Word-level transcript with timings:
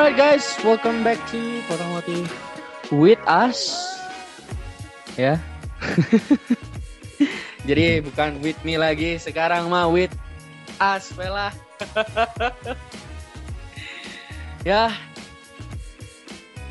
Alright 0.00 0.16
guys, 0.16 0.56
welcome 0.64 1.04
back 1.04 1.20
to 1.28 1.60
Otomotif 1.68 2.24
with 2.88 3.20
us. 3.28 3.84
Ya. 5.12 5.36
Jadi 7.68 8.00
bukan 8.08 8.40
with 8.40 8.56
me 8.64 8.80
lagi, 8.80 9.20
sekarang 9.20 9.68
mah 9.68 9.92
with 9.92 10.08
us, 10.80 11.12
Vela. 11.12 11.52
ya, 14.72 14.88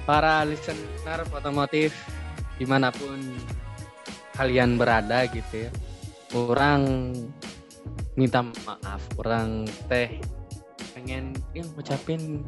para 0.10 0.42
listener 0.50 1.22
otomotif 1.30 1.94
di 2.58 2.66
mana 2.66 2.90
pun 2.90 3.22
kalian 4.42 4.74
berada 4.82 5.30
gitu 5.30 5.70
ya. 5.70 5.72
Orang 6.34 7.14
minta 8.18 8.42
maaf, 8.42 9.06
orang 9.22 9.70
teh 9.86 10.18
pengen 10.98 11.38
yang 11.54 11.70
ngucapin 11.78 12.42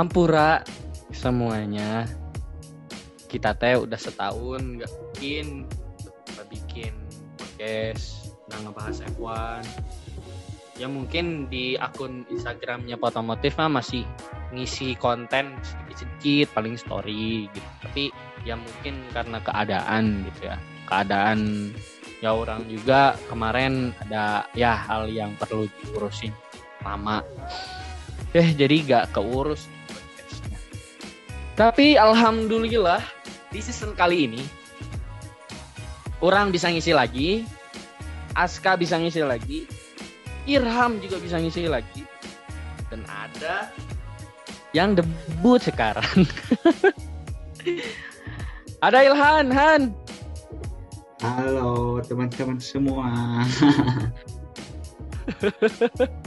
hampura. 0.00 0.64
Semuanya. 1.12 2.08
Kita 3.28 3.54
teh 3.54 3.78
udah 3.78 4.00
setahun 4.00 4.80
nggak 4.80 4.92
bikin 5.14 5.68
nggak 6.34 6.46
bikin 6.50 6.94
podcast 7.38 8.34
nggak 8.50 8.60
ngebahas 8.66 8.98
F1 9.14 9.62
ya 10.80 10.88
mungkin 10.88 11.44
di 11.52 11.76
akun 11.76 12.24
Instagramnya 12.32 12.96
Potomotif 12.96 13.60
mah 13.60 13.68
masih 13.68 14.08
ngisi 14.56 14.96
konten 14.96 15.60
sedikit-sedikit 15.60 16.56
paling 16.56 16.80
story 16.80 17.52
gitu. 17.52 17.68
Tapi 17.84 18.04
ya 18.48 18.56
mungkin 18.56 19.04
karena 19.12 19.38
keadaan 19.44 20.24
gitu 20.32 20.48
ya. 20.48 20.56
Keadaan 20.88 21.70
ya 22.24 22.32
orang 22.32 22.64
juga 22.72 23.12
kemarin 23.28 23.92
ada 24.08 24.48
ya 24.56 24.72
hal 24.72 25.12
yang 25.12 25.36
perlu 25.36 25.68
diurusin 25.84 26.32
lama. 26.80 27.20
Eh 28.32 28.56
jadi 28.56 28.76
gak 28.88 29.20
keurus 29.20 29.68
tapi 31.60 32.00
alhamdulillah 32.00 33.04
di 33.52 33.60
season 33.60 33.92
kali 33.92 34.24
ini 34.24 34.40
orang 36.24 36.48
bisa 36.48 36.72
ngisi 36.72 36.96
lagi 36.96 37.44
Aska 38.32 38.80
bisa 38.80 38.96
ngisi 38.96 39.20
lagi 39.20 39.68
Irham 40.48 41.04
juga 41.04 41.20
bisa 41.20 41.36
ngisi 41.36 41.68
lagi 41.68 42.00
dan 42.88 43.04
ada 43.04 43.68
yang 44.72 44.96
debut 44.96 45.60
sekarang. 45.60 46.06
Ada 48.80 49.04
Ilhan 49.04 49.46
Han. 49.52 49.82
Halo 51.20 52.00
teman-teman 52.00 52.56
semua. 52.56 53.44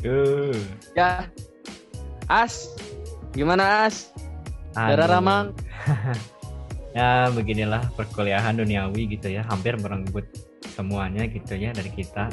ya. 1.00 1.26
As 2.30 2.70
gimana 3.34 3.90
As 3.90 4.13
Dara. 4.74 5.06
Ramang 5.06 5.54
ya 6.98 7.30
beginilah 7.30 7.94
perkuliahan 7.94 8.58
duniawi 8.58 9.18
gitu 9.18 9.30
ya. 9.30 9.46
Hampir 9.46 9.78
merenggut 9.78 10.26
semuanya 10.74 11.30
gitu 11.30 11.54
ya 11.54 11.70
dari 11.74 11.94
kita. 11.94 12.30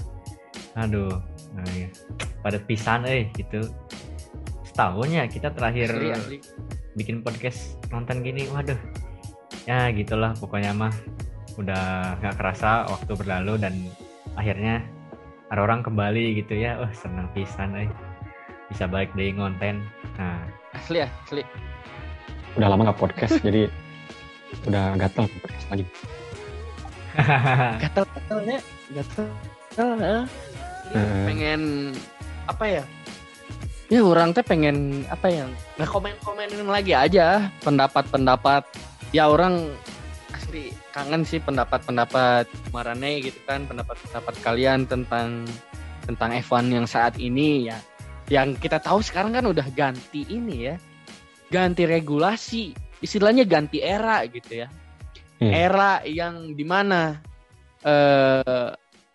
Aduh 0.76 1.12
nah, 1.52 1.68
ya. 1.76 1.88
pada 2.40 2.56
pisan 2.64 3.04
eh 3.04 3.28
gitu. 3.36 3.68
Setahun 4.64 5.08
ya 5.12 5.24
kita 5.28 5.52
terakhir 5.52 5.92
Asli, 5.92 6.08
asli. 6.14 6.38
bikin 6.96 7.20
podcast 7.20 7.76
nonton 7.92 8.24
gini. 8.24 8.48
Waduh. 8.48 8.78
Ya 9.68 9.92
gitulah 9.92 10.32
pokoknya 10.40 10.72
mah. 10.72 10.92
Udah 11.60 12.16
nggak 12.24 12.40
kerasa 12.40 12.88
waktu 12.88 13.12
berlalu 13.20 13.60
dan 13.60 13.74
akhirnya 14.38 14.80
ada 15.52 15.60
orang 15.60 15.84
kembali 15.84 16.40
gitu 16.40 16.56
ya. 16.56 16.80
Oh 16.80 16.90
senang 16.96 17.28
pisan 17.36 17.76
eh. 17.76 17.90
Bisa 18.72 18.88
balik 18.88 19.12
dari 19.12 19.36
ngonten. 19.36 19.84
Nah. 20.16 20.46
Asli 20.70 21.02
asli 21.02 21.42
udah 22.58 22.68
lama 22.70 22.90
nggak 22.90 23.00
podcast 23.00 23.38
jadi 23.46 23.70
udah 24.66 24.98
gatel 24.98 25.26
podcast 25.30 25.66
lagi. 25.70 25.84
Gatel 27.82 28.04
gatelnya 28.06 28.58
gatel. 28.90 29.28
Eh. 29.78 30.22
pengen 31.30 31.94
apa 32.50 32.64
ya? 32.66 32.84
Ya 33.90 34.00
orang 34.02 34.34
teh 34.34 34.42
pengen 34.42 35.06
apa 35.06 35.30
ya? 35.30 35.46
Nggak 35.78 35.90
komen 35.90 36.14
komenin 36.26 36.66
lagi 36.66 36.94
aja 36.94 37.50
pendapat 37.62 38.06
pendapat 38.10 38.66
ya 39.14 39.30
orang 39.30 39.70
asli 40.34 40.74
kangen 40.90 41.22
sih 41.22 41.38
pendapat 41.38 41.82
pendapat 41.86 42.46
marane 42.74 43.22
gitu 43.22 43.38
kan 43.46 43.66
pendapat 43.66 43.94
pendapat 44.02 44.34
kalian 44.42 44.86
tentang 44.86 45.46
tentang 46.06 46.30
F1 46.42 46.66
yang 46.74 46.86
saat 46.90 47.14
ini 47.22 47.70
ya. 47.70 47.78
Yang 48.30 48.62
kita 48.66 48.82
tahu 48.82 49.02
sekarang 49.02 49.34
kan 49.34 49.46
udah 49.46 49.66
ganti 49.74 50.26
ini 50.26 50.70
ya 50.70 50.74
ganti 51.50 51.82
regulasi 51.84 52.72
istilahnya 53.02 53.44
ganti 53.44 53.82
era 53.82 54.22
gitu 54.30 54.64
ya. 54.64 54.68
Hmm. 55.40 55.56
era 55.56 56.04
yang 56.04 56.52
di 56.52 56.64
mana 56.68 57.16
eh 57.80 58.70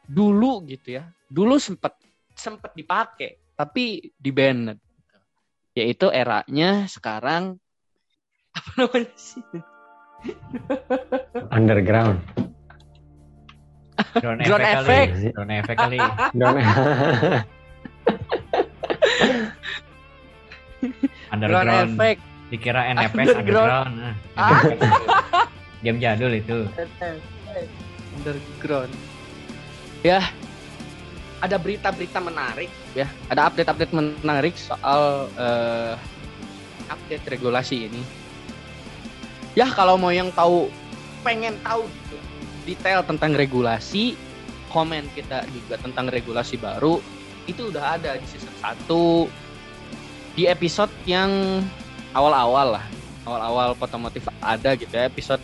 dulu 0.09 0.65
gitu 0.65 0.97
ya 0.97 1.05
dulu 1.29 1.61
sempet 1.61 1.93
sempet 2.33 2.73
dipakai 2.73 3.53
tapi 3.53 4.09
di 4.17 4.31
banned 4.33 4.73
yaitu 5.77 6.09
eranya 6.09 6.89
sekarang 6.89 7.61
apa 8.57 8.69
namanya 8.79 9.11
sih? 9.19 9.43
Underground. 11.51 12.23
Drone, 14.15 14.39
Drone 14.47 14.63
effect, 14.63 14.87
effect. 14.87 15.11
kali. 15.11 15.27
Drone 15.35 15.53
effect. 15.59 15.79
kali 15.79 15.99
underground. 21.31 21.95
Effect. 21.95 22.21
Dikira 22.45 22.81
NFS 22.93 23.41
Underground. 23.41 23.41
underground, 23.41 23.91
Nah, 23.97 24.13
Ah. 24.37 24.61
game 25.83 25.97
jadul 25.97 26.31
itu. 26.33 26.57
Underground. 28.15 28.93
Ya. 30.01 30.21
Ada 31.43 31.61
berita-berita 31.61 32.17
menarik 32.21 32.71
ya. 32.97 33.05
Ada 33.29 33.51
update-update 33.51 33.93
menarik 33.93 34.55
soal 34.57 35.29
eh, 35.37 35.93
update 36.89 37.25
regulasi 37.27 37.91
ini. 37.91 38.01
Ya 39.53 39.69
kalau 39.69 39.95
mau 39.95 40.09
yang 40.09 40.31
tahu 40.33 40.69
pengen 41.21 41.57
tahu 41.61 41.85
gitu 41.85 42.17
detail 42.65 43.01
tentang 43.05 43.33
regulasi 43.33 44.17
komen 44.69 45.05
kita 45.13 45.45
juga 45.53 45.77
tentang 45.79 46.09
regulasi 46.09 46.57
baru 46.57 46.99
itu 47.45 47.69
udah 47.69 47.97
ada 47.97 48.17
di 48.17 48.25
season 48.25 48.51
1 48.61 48.85
di 50.35 50.45
episode 50.45 50.91
yang 51.07 51.31
awal-awal 52.11 52.79
lah 52.79 52.85
awal-awal 53.25 53.73
Potomotif 53.73 54.27
ada 54.43 54.75
gitu 54.77 54.91
ya 54.91 55.07
episode 55.09 55.41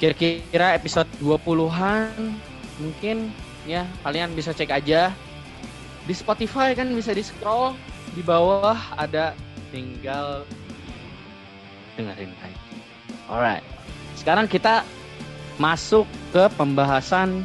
kira-kira 0.00 0.72
episode 0.78 1.08
20-an 1.20 2.38
mungkin 2.80 3.34
ya 3.66 3.84
kalian 4.06 4.32
bisa 4.32 4.54
cek 4.54 4.70
aja 4.70 5.12
di 6.06 6.14
Spotify 6.14 6.72
kan 6.72 6.86
bisa 6.94 7.10
di 7.10 7.26
scroll 7.26 7.74
di 8.14 8.22
bawah 8.22 8.78
ada 8.94 9.34
tinggal 9.74 10.46
dengerin 11.98 12.30
aja. 12.44 12.60
Alright. 13.26 13.64
Sekarang 14.14 14.46
kita 14.46 14.86
masuk 15.58 16.06
ke 16.30 16.46
pembahasan 16.54 17.42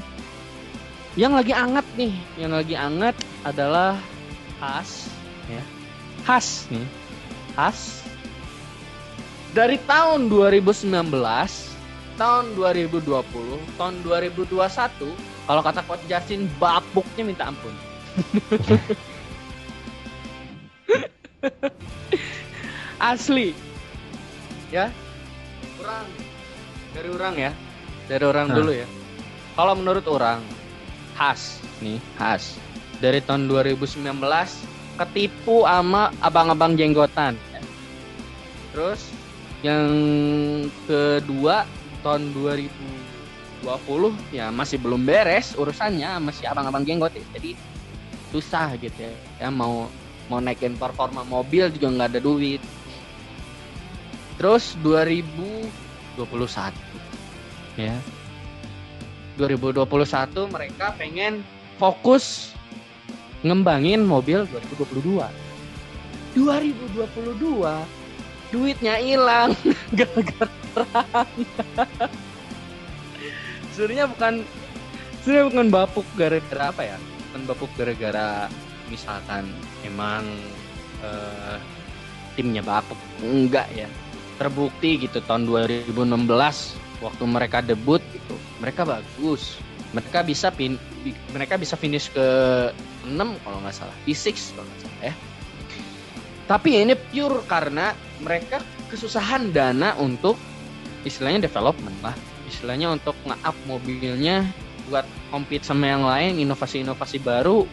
yang 1.17 1.33
lagi 1.33 1.51
anget 1.51 1.83
nih. 1.97 2.13
Yang 2.37 2.51
lagi 2.63 2.75
anget 2.77 3.15
adalah 3.41 3.97
Has 4.61 5.09
ya. 6.21 6.37
Has 6.37 6.69
nih. 6.69 6.87
Has 7.57 8.01
dari 9.51 9.75
tahun 9.83 10.31
2019 10.31 10.87
tahun 12.15 12.45
2020, 12.53 13.01
tahun 13.75 13.95
2021, 14.05 14.55
kalau 15.49 15.61
kata 15.65 15.81
Coach 15.89 16.05
Justin 16.05 16.45
bapuknya 16.61 17.25
minta 17.25 17.49
ampun. 17.49 17.73
Asli. 23.01 23.57
Ya. 24.69 24.93
Orang 25.81 26.05
dari 26.93 27.09
orang 27.09 27.33
ya. 27.41 27.51
Dari 28.05 28.23
orang 28.23 28.47
Hah. 28.53 28.55
dulu 28.61 28.71
ya. 28.71 28.85
Kalau 29.57 29.73
menurut 29.75 30.05
orang 30.07 30.39
khas 31.17 31.57
nih, 31.81 31.97
khas. 32.21 32.55
Dari 33.01 33.17
tahun 33.25 33.49
2019 33.49 34.05
ketipu 34.99 35.63
sama 35.63 36.11
abang-abang 36.19 36.75
jenggotan. 36.75 37.37
Terus 38.71 39.03
yang 39.61 39.87
kedua 40.89 41.69
tahun 42.01 42.33
2020 42.33 43.61
ya 44.33 44.49
masih 44.49 44.81
belum 44.81 45.05
beres 45.05 45.53
urusannya 45.53 46.17
masih 46.17 46.49
abang-abang 46.49 46.81
jenggot 46.81 47.13
ya. 47.13 47.21
jadi 47.37 47.53
susah 48.33 48.73
gitu 48.81 49.05
ya. 49.05 49.13
ya 49.37 49.49
mau 49.53 49.85
mau 50.33 50.41
naikin 50.41 50.73
performa 50.79 51.21
mobil 51.27 51.69
juga 51.69 51.93
nggak 51.93 52.09
ada 52.17 52.21
duit 52.23 52.61
terus 54.41 54.73
2021 54.81 55.69
ya 57.77 57.93
2021 59.37 59.85
mereka 60.49 60.97
pengen 60.97 61.45
fokus 61.77 62.50
ngembangin 63.41 64.05
mobil 64.05 64.45
2022 64.77 65.25
2022 66.37 67.01
duitnya 68.51 68.99
hilang 68.99 69.55
gara-gara 69.97 70.51
sebenarnya 73.71 74.05
bukan 74.11 74.33
sebenarnya 75.23 75.45
bukan 75.49 75.67
bapuk 75.71 76.07
gara-gara 76.19 76.63
apa 76.69 76.81
ya? 76.85 76.97
Bukan 77.31 77.41
bapuk 77.47 77.71
gara-gara 77.79 78.51
misalkan 78.91 79.47
emang 79.87 80.27
eh, 81.01 81.57
timnya 82.35 82.61
bapuk. 82.61 82.99
Enggak 83.23 83.71
ya. 83.73 83.87
Terbukti 84.37 85.07
gitu 85.07 85.23
tahun 85.23 85.47
2016 85.47 85.95
waktu 87.01 87.23
mereka 87.25 87.65
debut 87.65 88.01
gitu 88.13 88.37
mereka 88.61 88.85
bagus 88.85 89.57
mereka 89.91 90.23
bisa 90.23 90.47
pin 90.51 90.79
mereka 91.35 91.59
bisa 91.59 91.75
finish 91.75 92.07
ke 92.11 92.27
6 93.05 93.17
kalau 93.17 93.57
nggak 93.59 93.75
salah 93.75 93.95
P6 94.07 94.55
kalau 94.55 94.65
nggak 94.67 94.81
salah 94.81 94.99
ya. 95.11 95.13
Tapi 96.47 96.69
ini 96.83 96.93
pure 96.99 97.47
karena 97.47 97.95
mereka 98.19 98.59
kesusahan 98.91 99.55
dana 99.55 99.95
untuk 99.99 100.35
istilahnya 101.07 101.47
development 101.47 101.95
lah. 102.03 102.15
Istilahnya 102.47 102.91
untuk 102.91 103.15
nge-up 103.23 103.55
mobilnya 103.63 104.43
buat 104.91 105.07
compete 105.31 105.63
sama 105.63 105.87
yang 105.87 106.03
lain 106.03 106.43
inovasi-inovasi 106.43 107.23
baru. 107.23 107.63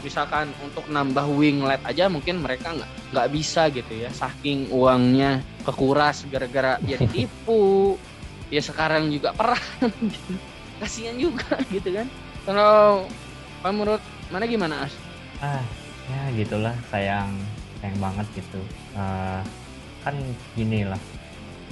Misalkan 0.00 0.50
untuk 0.64 0.88
nambah 0.88 1.28
winglet 1.28 1.84
aja 1.84 2.08
mungkin 2.08 2.40
mereka 2.40 2.72
nggak 2.72 2.90
nggak 3.12 3.28
bisa 3.30 3.68
gitu 3.68 3.92
ya. 4.00 4.08
Saking 4.10 4.72
uangnya 4.72 5.44
kekuras 5.68 6.24
gara-gara 6.32 6.80
ya 6.88 6.96
ditipu. 6.96 8.00
Ya 8.48 8.64
sekarang 8.64 9.12
juga 9.12 9.36
perang 9.36 9.92
gitu. 10.12 10.51
Kasihan 10.82 11.14
juga 11.14 11.54
gitu 11.74 11.94
kan. 11.94 12.10
Kalau 12.42 13.06
menurut 13.62 14.02
mana 14.34 14.44
gimana 14.50 14.82
as? 14.82 14.94
Ah 15.38 15.62
ya 16.10 16.22
gitulah 16.34 16.74
sayang 16.90 17.30
sayang 17.78 17.98
banget 18.02 18.26
gitu. 18.34 18.58
Eh, 18.98 19.40
kan 20.02 20.18
gini 20.58 20.82
lah 20.82 20.98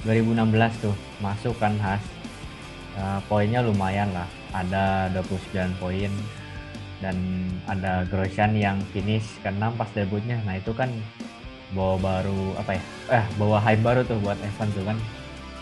2016 0.07 0.47
tuh 0.79 0.95
masuk 1.19 1.51
kan 1.59 1.75
Has? 1.83 1.99
Eh, 2.95 3.19
poinnya 3.27 3.59
lumayan 3.59 4.07
lah 4.15 4.27
ada 4.55 5.11
29 5.11 5.75
poin 5.79 6.11
dan 7.03 7.17
ada 7.67 8.05
Grosjean 8.07 8.55
yang 8.55 8.77
finish 8.95 9.25
ke-6 9.43 9.75
pas 9.75 9.89
debutnya. 9.91 10.39
Nah 10.47 10.55
itu 10.55 10.71
kan 10.71 10.87
bawa 11.71 11.95
baru 11.99 12.55
apa 12.59 12.75
ya 12.75 12.83
eh 13.15 13.25
bawa 13.39 13.57
hype 13.63 13.79
baru 13.79 14.03
tuh 14.07 14.19
buat 14.23 14.39
F1 14.59 14.71
tuh 14.71 14.87
kan. 14.87 14.97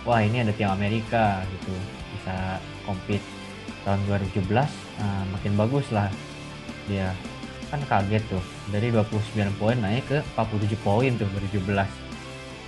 Wah 0.06 0.22
ini 0.22 0.42
ada 0.46 0.54
tim 0.54 0.70
Amerika 0.70 1.42
gitu 1.50 1.74
bisa 2.18 2.58
compete 2.86 3.39
tahun 3.88 4.00
2017 4.08 4.50
eh, 4.50 5.24
makin 5.34 5.54
bagus 5.56 5.88
lah 5.94 6.10
dia 6.90 7.14
kan 7.70 7.80
kaget 7.86 8.26
tuh. 8.26 8.42
Dari 8.74 8.90
29 8.90 9.62
poin 9.62 9.78
naik 9.78 10.10
ke 10.10 10.18
47 10.34 10.74
poin 10.82 11.12
tuh 11.14 11.30
2017 11.54 11.70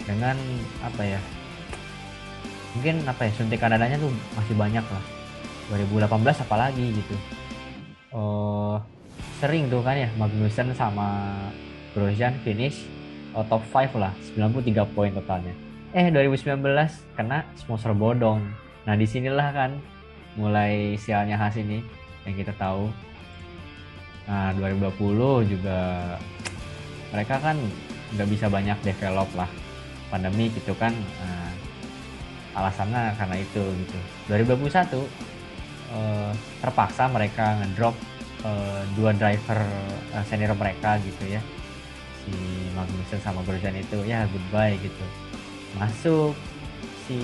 dengan 0.06 0.38
apa 0.82 1.02
ya 1.06 1.22
mungkin 2.72 3.04
apa 3.04 3.28
ya 3.28 3.32
suntikan 3.36 3.74
dananya 3.74 3.98
tuh 3.98 4.14
masih 4.38 4.56
banyak 4.56 4.86
lah. 4.86 5.04
2018 5.74 6.46
apalagi 6.46 6.86
gitu. 6.94 7.16
Oh 8.14 8.78
sering 9.42 9.74
tuh 9.74 9.82
kan 9.82 9.98
ya 9.98 10.10
Magnussen 10.22 10.70
sama 10.78 11.34
Grosjean 11.98 12.38
finish 12.46 12.86
oh, 13.34 13.42
top 13.50 13.66
5 13.74 13.98
lah 13.98 14.14
93 14.38 14.94
poin 14.94 15.10
totalnya. 15.10 15.54
Eh 15.92 16.08
2019 16.14 16.62
kena 17.18 17.44
sponsor 17.58 17.98
bodong. 17.98 18.40
Nah 18.86 18.94
di 18.94 19.10
sinilah 19.10 19.50
kan 19.52 19.72
mulai 20.40 20.96
sialnya 20.96 21.36
khas 21.36 21.60
ini 21.60 21.84
yang 22.24 22.36
kita 22.38 22.54
tahu. 22.56 22.88
Nah 24.30 24.54
2020 24.56 25.52
juga 25.52 25.80
mereka 27.12 27.42
kan 27.42 27.58
nggak 28.16 28.30
bisa 28.30 28.48
banyak 28.48 28.78
develop 28.86 29.28
lah. 29.36 29.50
Pandemi 30.12 30.52
gitu 30.52 30.76
kan 30.76 30.92
nah, 30.92 31.52
alasannya 32.60 33.16
karena 33.16 33.36
itu 33.40 33.64
gitu. 33.64 33.98
2021 34.28 34.72
eh, 35.96 36.32
terpaksa 36.60 37.08
mereka 37.08 37.60
ngedrop 37.64 37.96
eh, 38.44 38.82
dua 38.96 39.12
driver 39.16 39.60
eh, 40.16 40.24
senior 40.28 40.56
mereka 40.56 41.00
gitu 41.04 41.28
ya. 41.28 41.42
Si 42.22 42.36
Magnussen 42.78 43.20
sama 43.20 43.42
Grosjean 43.44 43.76
itu 43.76 44.04
ya 44.06 44.28
goodbye 44.30 44.78
gitu. 44.80 45.06
Masuk 45.80 46.36
si 47.08 47.20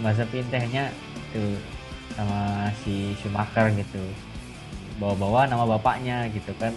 Mazepin 0.00 0.46
tehnya 0.48 0.88
tuh 1.34 1.77
sama 2.18 2.66
si 2.82 3.14
Schumacher 3.22 3.70
gitu. 3.78 4.02
Bawa-bawa 4.98 5.46
nama 5.46 5.62
bapaknya 5.78 6.26
gitu 6.34 6.50
kan. 6.58 6.74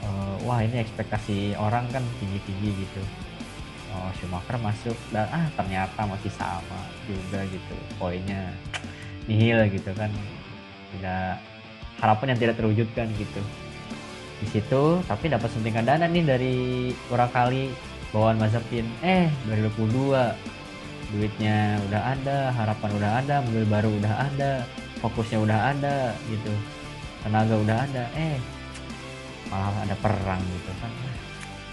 Eh, 0.00 0.34
wah 0.48 0.64
ini 0.64 0.80
ekspektasi 0.80 1.52
orang 1.60 1.84
kan 1.92 2.00
tinggi-tinggi 2.16 2.88
gitu. 2.88 3.02
Oh 3.92 4.08
Schumacher 4.16 4.56
masuk 4.56 4.96
dan 5.12 5.28
ah 5.28 5.44
ternyata 5.52 6.08
masih 6.08 6.32
sama 6.32 6.80
juga 7.04 7.44
gitu 7.52 7.76
poinnya. 8.00 8.48
Nihil 9.28 9.68
gitu 9.68 9.92
kan. 9.92 10.08
Tidak 10.96 11.36
harapan 12.00 12.32
yang 12.32 12.40
tidak 12.40 12.56
terwujudkan 12.56 13.12
gitu. 13.20 13.44
Di 14.40 14.46
situ 14.48 15.04
tapi 15.04 15.28
dapat 15.28 15.52
suntikan 15.52 15.84
dana 15.84 16.08
nih 16.08 16.24
dari 16.24 16.56
kurang 17.12 17.28
kali 17.28 17.68
bawaan 18.16 18.40
Mazepin. 18.40 18.88
Eh 19.04 19.28
2022 19.44 20.16
duitnya 21.08 21.80
udah 21.88 22.02
ada 22.12 22.52
harapan 22.52 22.90
udah 23.00 23.10
ada 23.24 23.40
mobil 23.48 23.64
baru 23.64 23.88
udah 23.96 24.14
ada 24.28 24.68
fokusnya 25.00 25.38
udah 25.40 25.72
ada 25.72 26.12
gitu. 26.28 26.52
Tenaga 27.24 27.54
udah 27.56 27.76
ada 27.88 28.04
eh 28.12 28.36
malah 29.48 29.72
ada 29.88 29.96
perang 30.04 30.42
gitu 30.44 30.72
kan. 30.84 30.92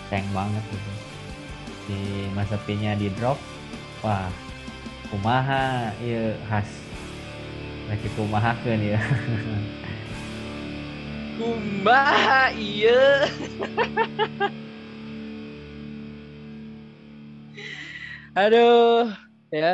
Sayang 0.07 0.29
banget 0.31 0.63
gitu. 0.71 0.91
Si 1.85 1.97
Mazepinnya 2.31 2.95
di 2.95 3.11
drop 3.13 3.37
wah 3.99 4.31
kumaha 5.11 5.91
iya 5.99 6.39
khas. 6.47 6.69
Lagi 7.85 8.09
kumaha 8.17 8.57
kan 8.63 8.81
ya 8.81 8.97
kumaha 11.37 12.49
iya. 12.55 13.27
Aduh 18.41 19.24
ya. 19.55 19.73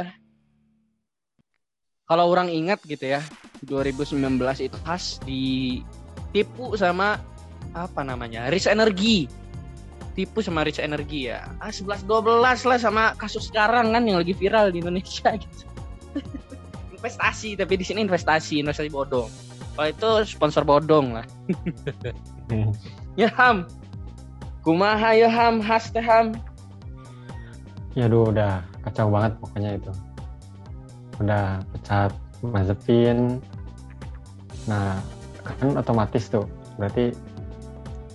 Kalau 2.06 2.28
orang 2.28 2.52
ingat 2.52 2.84
gitu 2.84 3.08
ya 3.08 3.24
2019 3.64 4.20
itu 4.68 4.78
khas 4.84 5.16
ditipu 5.24 6.76
sama 6.76 7.18
apa 7.72 8.02
namanya 8.04 8.52
Rich 8.52 8.68
Energy. 8.68 9.32
Tipu 10.12 10.44
sama 10.44 10.68
Rich 10.68 10.84
Energy 10.84 11.32
ya. 11.32 11.48
Ah 11.64 11.72
11 11.72 12.04
12 12.04 12.44
lah 12.44 12.78
sama 12.78 13.16
kasus 13.16 13.48
sekarang 13.48 13.96
kan 13.96 14.04
yang 14.04 14.20
lagi 14.20 14.36
viral 14.36 14.76
di 14.76 14.84
Indonesia 14.84 15.32
gitu. 15.42 15.66
Investasi 17.00 17.56
tapi 17.56 17.80
di 17.80 17.86
sini 17.88 18.04
investasi 18.04 18.60
investasi 18.60 18.92
bodong. 18.92 19.32
Kalau 19.72 19.88
itu 19.88 20.10
sponsor 20.36 20.68
bodong 20.68 21.16
lah. 21.16 21.26
Ya 23.20 23.32
ham. 23.40 23.68
Kumaha 24.64 25.16
ya 25.16 25.32
ham? 25.32 25.64
Has 25.64 25.92
teh 25.92 26.04
ham 26.04 26.36
Ya 27.92 28.08
aduh 28.08 28.32
udah 28.32 28.64
kacau 28.88 29.12
banget 29.12 29.36
pokoknya 29.44 29.72
itu. 29.76 29.92
Udah 31.20 31.60
pecat 31.76 32.12
Mazepin. 32.40 33.44
Nah, 34.72 35.04
kan 35.44 35.76
otomatis 35.76 36.32
tuh. 36.32 36.48
Berarti 36.80 37.12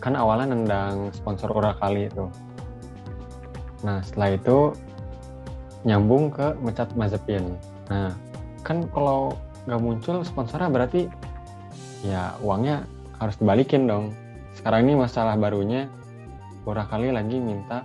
kan 0.00 0.16
awalnya 0.16 0.56
nendang 0.56 1.12
sponsor 1.12 1.52
ora 1.52 1.76
kali 1.76 2.08
itu. 2.08 2.24
Nah, 3.84 4.00
setelah 4.00 4.32
itu 4.32 4.72
nyambung 5.84 6.32
ke 6.32 6.56
mecat 6.64 6.88
Mazepin. 6.96 7.54
Nah, 7.92 8.16
kan 8.64 8.88
kalau 8.90 9.36
nggak 9.68 9.82
muncul 9.82 10.22
sponsornya 10.22 10.70
berarti 10.72 11.10
ya 12.06 12.32
uangnya 12.40 12.88
harus 13.20 13.36
dibalikin 13.36 13.84
dong. 13.84 14.16
Sekarang 14.56 14.88
ini 14.88 14.94
masalah 14.98 15.36
barunya 15.36 15.86
ora 16.64 16.82
kali 16.88 17.12
lagi 17.12 17.38
minta 17.38 17.84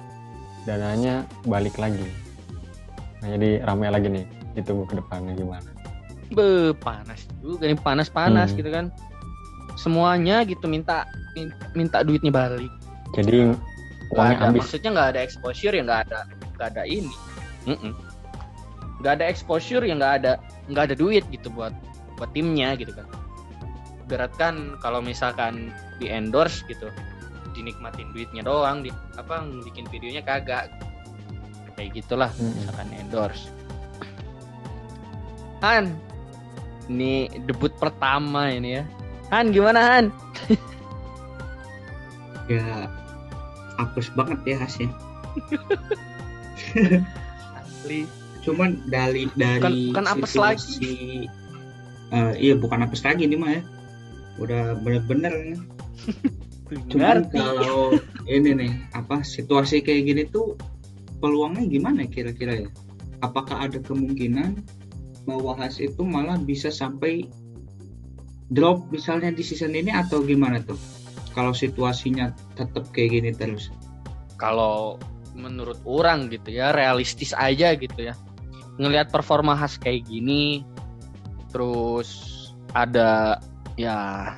dananya 0.63 1.23
balik 1.43 1.75
lagi. 1.75 2.05
Nah, 3.19 3.27
jadi 3.31 3.61
ramai 3.61 3.89
lagi 3.89 4.07
nih. 4.07 4.25
Ditunggu 4.51 4.83
ke 4.85 4.95
depannya 4.95 5.33
gimana. 5.33 5.69
be 6.31 6.71
panas 6.79 7.27
juga 7.43 7.67
nih 7.67 7.75
panas 7.75 8.07
panas 8.07 8.55
Hmm. 8.55 8.63
gitu 8.63 8.71
kan 8.71 8.85
semuanya 9.75 10.47
gitu 10.47 10.63
minta 10.63 11.03
min- 11.35 11.51
minta 11.75 12.07
duitnya 12.07 12.31
balik 12.31 12.71
Jadi 13.11 13.51
uangnya 14.15 14.39
ada, 14.39 14.47
habis. 14.47 14.63
maksudnya 14.63 14.89
nggak 14.95 15.09
ada 15.11 15.19
exposure 15.19 15.75
ya 15.75 15.83
nggak 15.83 16.07
ada 16.07 16.19
nggak 16.55 16.67
ada 16.71 16.83
ini 16.87 17.11
nggak 19.03 19.13
ada 19.19 19.25
exposure 19.27 19.83
ya 19.83 19.91
nggak 19.91 20.13
ada 20.23 20.31
nggak 20.71 20.83
ada 20.87 20.95
duit 20.95 21.27
gitu 21.35 21.51
buat 21.51 21.75
buat 22.15 22.31
timnya 22.31 22.79
gitu 22.79 22.95
kan 22.95 23.11
berat 24.07 24.31
kan 24.39 24.79
kalau 24.79 25.03
misalkan 25.03 25.67
di 25.99 26.07
endorse 26.07 26.63
gitu 26.71 26.87
dinikmatin 27.51 28.09
duitnya 28.15 28.43
doang 28.43 28.83
di 28.83 28.89
apa 29.15 29.43
bikin 29.65 29.87
videonya 29.91 30.23
kagak. 30.23 30.71
Kayak 31.79 32.03
gitulah 32.03 32.31
Mm-mm. 32.35 32.55
misalkan 32.57 32.89
endorse. 32.99 33.47
Han 35.61 35.95
ini 36.91 37.29
debut 37.47 37.71
pertama 37.79 38.51
ini 38.51 38.81
ya. 38.81 38.83
Han 39.31 39.55
gimana 39.55 39.79
Han? 39.79 40.05
Ya 42.49 42.91
apes 43.79 44.11
banget 44.11 44.43
ya 44.43 44.59
khasnya 44.59 44.91
Li. 47.87 48.03
Cuman 48.41 48.81
dari 48.89 49.29
dari 49.37 49.93
kan 49.93 50.09
apes 50.09 50.33
situasi, 50.33 51.25
eh, 52.11 52.33
iya 52.41 52.53
bukan 52.57 52.83
apes 52.85 53.05
lagi 53.05 53.29
nih 53.29 53.37
mah 53.37 53.51
ya. 53.55 53.61
Udah 54.41 54.63
bener-bener 54.81 55.33
Cuman 56.71 57.27
Ngerti. 57.27 57.37
kalau 57.39 57.99
ini 58.31 58.51
nih 58.55 58.71
apa 58.95 59.27
situasi 59.27 59.83
kayak 59.83 60.03
gini 60.07 60.23
tuh 60.31 60.55
peluangnya 61.19 61.67
gimana 61.67 62.07
kira-kira 62.07 62.65
ya? 62.65 62.69
Apakah 63.21 63.67
ada 63.69 63.77
kemungkinan 63.83 64.63
bahwa 65.29 65.53
Has 65.59 65.77
itu 65.77 66.01
malah 66.01 66.39
bisa 66.41 66.73
sampai 66.73 67.29
drop 68.49 68.89
misalnya 68.89 69.29
di 69.29 69.43
season 69.45 69.75
ini 69.77 69.93
atau 69.93 70.23
gimana 70.25 70.63
tuh? 70.63 70.79
Kalau 71.31 71.53
situasinya 71.55 72.33
tetap 72.55 72.89
kayak 72.91 73.19
gini 73.19 73.31
terus. 73.35 73.71
kalau 74.41 74.97
menurut 75.37 75.77
orang 75.85 76.33
gitu 76.33 76.49
ya 76.49 76.73
realistis 76.73 77.31
aja 77.37 77.77
gitu 77.77 78.09
ya 78.09 78.17
ngelihat 78.81 79.13
performa 79.13 79.53
khas 79.53 79.77
kayak 79.77 80.09
gini 80.09 80.65
terus 81.53 82.09
ada 82.73 83.37
ya 83.77 84.33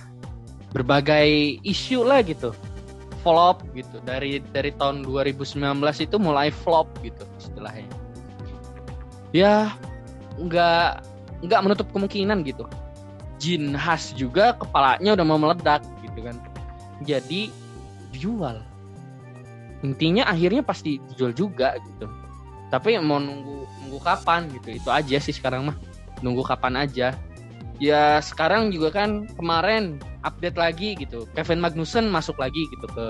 berbagai 0.74 1.62
isu 1.62 2.02
lah 2.04 2.26
gitu. 2.26 2.52
Flop 3.22 3.64
gitu. 3.78 4.02
Dari 4.04 4.42
dari 4.52 4.74
tahun 4.76 5.06
2019 5.06 5.62
itu 6.02 6.16
mulai 6.20 6.50
flop 6.50 6.90
gitu 7.06 7.24
istilahnya. 7.40 7.88
Ya 9.32 9.72
nggak 10.42 11.06
nggak 11.46 11.62
menutup 11.64 11.88
kemungkinan 11.94 12.44
gitu. 12.44 12.66
Jin 13.38 13.78
khas 13.78 14.12
juga 14.18 14.58
kepalanya 14.58 15.16
udah 15.16 15.26
mau 15.26 15.40
meledak 15.40 15.86
gitu 16.04 16.20
kan. 16.26 16.36
Jadi 17.06 17.54
jual 18.12 18.60
intinya 19.84 20.24
akhirnya 20.32 20.64
pasti 20.64 20.98
dijual 21.12 21.32
juga 21.32 21.78
gitu. 21.80 22.10
Tapi 22.74 22.98
mau 23.00 23.22
nunggu 23.22 23.70
nunggu 23.86 24.00
kapan 24.02 24.50
gitu. 24.50 24.74
Itu 24.74 24.90
aja 24.90 25.22
sih 25.22 25.32
sekarang 25.32 25.70
mah. 25.70 25.78
Nunggu 26.24 26.44
kapan 26.44 26.88
aja 26.88 27.14
ya 27.82 28.22
sekarang 28.22 28.70
juga 28.70 28.94
kan 28.94 29.26
kemarin 29.38 29.98
update 30.26 30.58
lagi 30.58 30.90
gitu. 30.98 31.26
Kevin 31.34 31.62
Magnussen 31.64 32.10
masuk 32.10 32.38
lagi 32.38 32.70
gitu 32.70 32.86
ke 32.92 33.08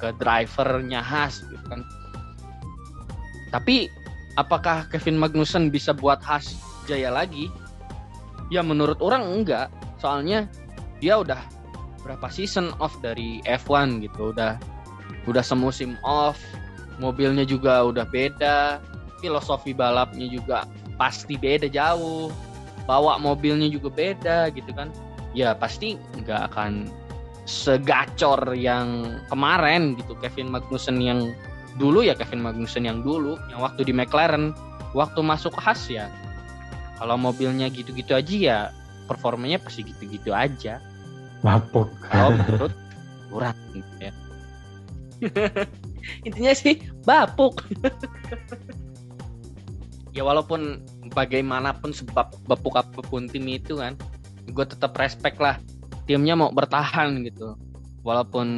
ke 0.00 0.08
drivernya 0.18 1.02
Haas 1.04 1.44
gitu 1.46 1.62
kan. 1.68 1.84
Tapi 3.50 3.90
apakah 4.38 4.86
Kevin 4.90 5.18
Magnussen 5.18 5.70
bisa 5.70 5.94
buat 5.94 6.22
Haas 6.22 6.54
jaya 6.86 7.10
lagi? 7.10 7.50
Ya 8.50 8.64
menurut 8.64 8.98
orang 8.98 9.26
enggak. 9.26 9.70
Soalnya 10.00 10.48
dia 10.98 11.20
udah 11.20 11.40
berapa 12.00 12.26
season 12.32 12.72
off 12.80 12.96
dari 13.04 13.44
F1 13.46 14.02
gitu. 14.02 14.34
Udah 14.34 14.58
udah 15.28 15.44
semusim 15.44 15.94
off. 16.02 16.40
Mobilnya 16.98 17.46
juga 17.46 17.86
udah 17.86 18.04
beda. 18.08 18.80
Filosofi 19.20 19.76
balapnya 19.76 20.24
juga 20.32 20.64
pasti 20.96 21.36
beda 21.36 21.68
jauh 21.68 22.32
bawa 22.84 23.16
mobilnya 23.20 23.68
juga 23.68 23.88
beda 23.92 24.52
gitu 24.54 24.70
kan. 24.72 24.92
Ya 25.36 25.54
pasti 25.54 25.94
nggak 26.20 26.54
akan 26.54 26.90
segacor 27.46 28.54
yang 28.54 29.18
kemarin 29.26 29.98
gitu. 29.98 30.14
Kevin 30.18 30.50
Magnussen 30.50 30.98
yang 31.02 31.34
dulu 31.78 32.02
ya 32.04 32.14
Kevin 32.14 32.44
Magnussen 32.44 32.86
yang 32.86 33.02
dulu. 33.02 33.38
Yang 33.50 33.60
waktu 33.60 33.80
di 33.88 33.92
McLaren 33.94 34.54
waktu 34.94 35.20
masuk 35.22 35.54
ke 35.56 35.60
Haas 35.62 35.82
ya. 35.90 36.06
Kalau 37.00 37.16
mobilnya 37.16 37.72
gitu-gitu 37.72 38.12
aja 38.12 38.34
ya 38.36 38.58
performanya 39.08 39.58
pasti 39.58 39.82
gitu-gitu 39.82 40.30
aja. 40.30 40.78
Bapuk. 41.40 41.88
kalau 42.04 42.36
menurut 42.38 42.74
kurang 43.32 43.56
gitu 43.72 43.94
ya. 43.98 44.12
Intinya 46.26 46.52
sih 46.54 46.80
bapuk. 47.02 47.64
Ya 50.10 50.26
walaupun 50.26 50.82
bagaimanapun 51.10 51.90
sebab 51.90 52.30
bapuk 52.46 52.78
apa 52.78 53.00
pun 53.02 53.26
tim 53.26 53.44
itu 53.46 53.78
kan 53.78 53.94
gue 54.46 54.66
tetap 54.66 54.94
respect 54.96 55.38
lah 55.38 55.58
timnya 56.06 56.34
mau 56.34 56.50
bertahan 56.50 57.22
gitu. 57.26 57.54
Walaupun 58.00 58.48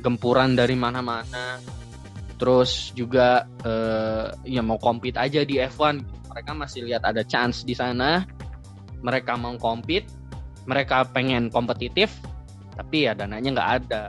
gempuran 0.00 0.54
dari 0.54 0.78
mana-mana 0.78 1.58
terus 2.38 2.90
juga 2.94 3.46
eh, 3.62 4.26
ya 4.46 4.62
mau 4.62 4.78
compete 4.78 5.18
aja 5.18 5.42
di 5.42 5.58
F1 5.58 6.02
mereka 6.30 6.50
masih 6.54 6.86
lihat 6.86 7.02
ada 7.04 7.20
chance 7.26 7.66
di 7.66 7.74
sana. 7.74 8.22
Mereka 9.04 9.36
mau 9.36 9.52
compete 9.58 10.08
mereka 10.64 11.04
pengen 11.04 11.52
kompetitif 11.52 12.14
tapi 12.74 13.06
ya 13.10 13.12
dananya 13.12 13.50
nggak 13.54 13.70
ada. 13.84 14.02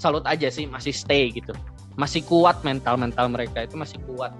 Salut 0.00 0.24
aja 0.24 0.48
sih 0.48 0.64
masih 0.64 0.96
stay 0.96 1.28
gitu. 1.30 1.52
Masih 2.00 2.24
kuat 2.24 2.64
mental 2.64 2.96
mental 2.96 3.28
mereka 3.28 3.62
itu 3.68 3.76
masih 3.76 4.00
kuat. 4.08 4.32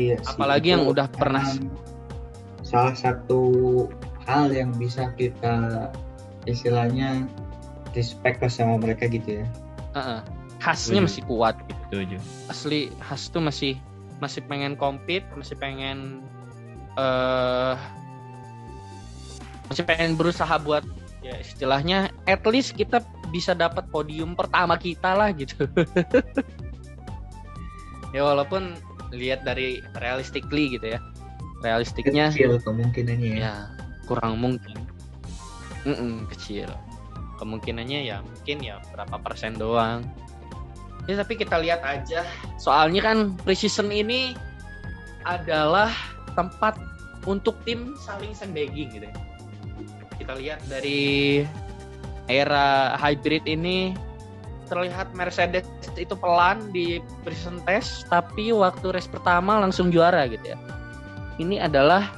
Iya 0.00 0.16
sih, 0.22 0.32
Apalagi 0.32 0.68
yang 0.72 0.88
udah 0.88 1.06
pernah- 1.12 1.44
salah 2.70 2.94
satu 2.94 3.42
hal 4.30 4.54
yang 4.54 4.70
bisa 4.78 5.10
kita 5.18 5.90
istilahnya 6.46 7.26
respect 7.98 8.38
lah 8.38 8.52
sama 8.52 8.78
mereka 8.78 9.10
gitu 9.10 9.42
ya. 9.42 9.46
Heeh. 9.98 10.20
khasnya 10.60 11.00
masih 11.00 11.24
kuat 11.24 11.56
gitu. 11.66 12.20
Asli 12.46 12.92
khas 13.00 13.32
tuh 13.32 13.40
masih 13.40 13.80
masih 14.20 14.44
pengen 14.44 14.76
compete 14.76 15.24
masih 15.32 15.56
pengen 15.56 16.20
eh 17.00 17.74
masih 19.72 19.88
pengen 19.88 20.20
berusaha 20.20 20.60
buat 20.60 20.84
ya 21.24 21.32
istilahnya 21.40 22.12
at 22.28 22.44
least 22.44 22.76
kita 22.76 23.00
bisa 23.32 23.56
dapat 23.56 23.88
podium 23.88 24.36
pertama 24.36 24.76
kita 24.76 25.16
lah 25.16 25.32
gitu. 25.34 25.66
Ya 28.10 28.26
walaupun 28.26 28.74
lihat 29.14 29.46
dari 29.46 29.78
realistically 29.94 30.74
gitu 30.74 30.98
ya 30.98 31.00
realistiknya 31.60 32.32
Kecil 32.32 32.60
kemungkinannya 32.60 33.30
ya. 33.36 33.40
ya 33.40 33.54
kurang 34.08 34.40
mungkin. 34.40 34.80
Mm-mm, 35.86 36.28
kecil. 36.28 36.68
Kemungkinannya 37.40 38.00
ya 38.04 38.20
mungkin 38.20 38.60
ya 38.60 38.82
berapa 38.92 39.16
persen 39.22 39.56
doang. 39.56 40.04
Ya 41.08 41.16
tapi 41.16 41.40
kita 41.40 41.56
lihat 41.60 41.80
aja. 41.80 42.26
Soalnya 42.60 43.00
kan 43.00 43.18
preseason 43.44 43.88
ini 43.88 44.36
adalah 45.24 45.92
tempat 46.36 46.76
untuk 47.28 47.56
tim 47.68 47.96
saling 48.00 48.32
sandbagging 48.32 48.88
gitu 48.96 49.06
ya. 49.08 49.16
kita 50.20 50.36
lihat 50.36 50.60
dari 50.68 51.44
era 52.28 52.92
hybrid 53.00 53.44
ini 53.48 53.96
terlihat 54.68 55.10
Mercedes 55.16 55.66
itu 55.98 56.14
pelan 56.14 56.70
di 56.70 57.02
preseason 57.26 57.58
test 57.64 58.06
tapi 58.12 58.52
waktu 58.54 58.94
race 58.94 59.10
pertama 59.10 59.58
langsung 59.58 59.88
juara 59.90 60.28
gitu 60.30 60.54
ya 60.54 60.58
ini 61.40 61.56
adalah 61.56 62.12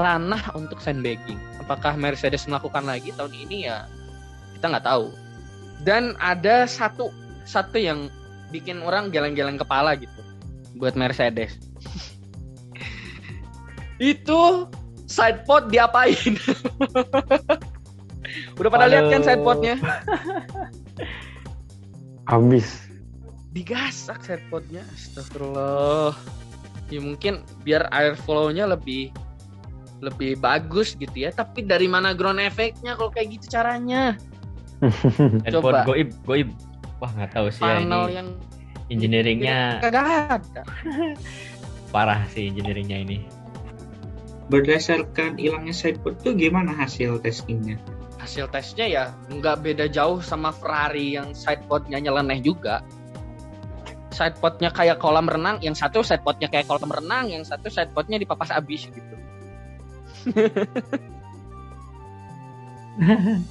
ranah 0.00 0.56
untuk 0.56 0.80
sandbagging. 0.80 1.36
Apakah 1.60 2.00
Mercedes 2.00 2.48
melakukan 2.48 2.88
lagi 2.88 3.12
tahun 3.12 3.36
ini 3.36 3.68
ya 3.68 3.84
kita 4.56 4.72
nggak 4.72 4.88
tahu. 4.88 5.12
Dan 5.84 6.16
ada 6.16 6.64
satu 6.64 7.12
satu 7.44 7.76
yang 7.76 8.08
bikin 8.48 8.80
orang 8.80 9.12
geleng-geleng 9.12 9.60
kepala 9.60 9.92
gitu 10.00 10.20
buat 10.80 10.96
Mercedes. 10.96 11.60
Itu 14.00 14.68
sidepod 15.08 15.72
diapain? 15.72 16.36
Udah 18.60 18.70
pada 18.72 18.88
lihat 18.88 19.12
kan 19.12 19.20
Aduh. 19.20 19.28
sidepodnya? 19.28 19.74
Habis. 22.26 22.68
Digasak 23.56 24.20
sidepodnya, 24.20 24.84
astagfirullah. 24.92 26.12
Ya 26.92 27.00
mungkin 27.02 27.42
biar 27.66 27.90
airflow-nya 27.90 28.70
lebih 28.70 29.10
lebih 30.04 30.38
bagus 30.38 30.94
gitu 30.94 31.14
ya. 31.14 31.30
Tapi 31.32 31.64
dari 31.64 31.88
mana 31.88 32.12
ground 32.12 32.40
effect-nya 32.42 32.94
kalau 32.94 33.10
kayak 33.10 33.40
gitu 33.40 33.58
caranya? 33.58 34.14
Handphone 35.44 35.72
Coba. 35.72 35.88
goib, 35.88 36.10
goib. 36.28 36.48
Wah 37.00 37.10
nggak 37.12 37.32
tahu 37.36 37.46
sih 37.52 37.60
ya 37.60 37.80
Panel 37.80 38.04
ini 38.08 38.16
yang 38.16 38.28
engineeringnya 38.88 39.58
kagak 39.84 40.06
ada. 40.40 40.62
parah 41.94 42.24
sih 42.32 42.48
engineeringnya 42.48 42.98
ini. 43.04 43.18
Berdasarkan 44.46 45.42
hilangnya 45.42 45.74
sidepod 45.74 46.22
tuh 46.22 46.38
gimana 46.38 46.70
hasil 46.70 47.18
testingnya? 47.20 47.76
Hasil 48.22 48.46
tesnya 48.48 48.86
ya 48.86 49.04
nggak 49.28 49.62
beda 49.62 49.86
jauh 49.90 50.22
sama 50.22 50.54
Ferrari 50.54 51.18
yang 51.18 51.34
sidepodnya 51.34 51.98
nyeleneh 51.98 52.38
juga. 52.40 52.80
Sidepodnya 54.16 54.72
kayak 54.72 54.96
kolam 54.96 55.28
renang, 55.28 55.60
yang 55.60 55.76
satu 55.76 56.00
sidepodnya 56.00 56.48
kayak 56.48 56.64
kolam 56.64 56.88
renang, 56.88 57.28
yang 57.28 57.44
satu 57.44 57.68
sidepodnya 57.68 58.16
dipapas 58.16 58.48
abis 58.48 58.88
gitu. 58.88 59.14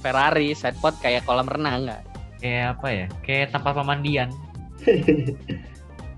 Ferrari 0.02 0.58
sidepod 0.58 0.98
kayak 0.98 1.22
kolam 1.22 1.46
renang 1.46 1.86
nggak? 1.86 2.02
Kayak 2.42 2.74
apa 2.74 2.88
ya? 2.90 3.06
Kayak 3.22 3.54
tempat 3.54 3.72
pemandian. 3.78 4.34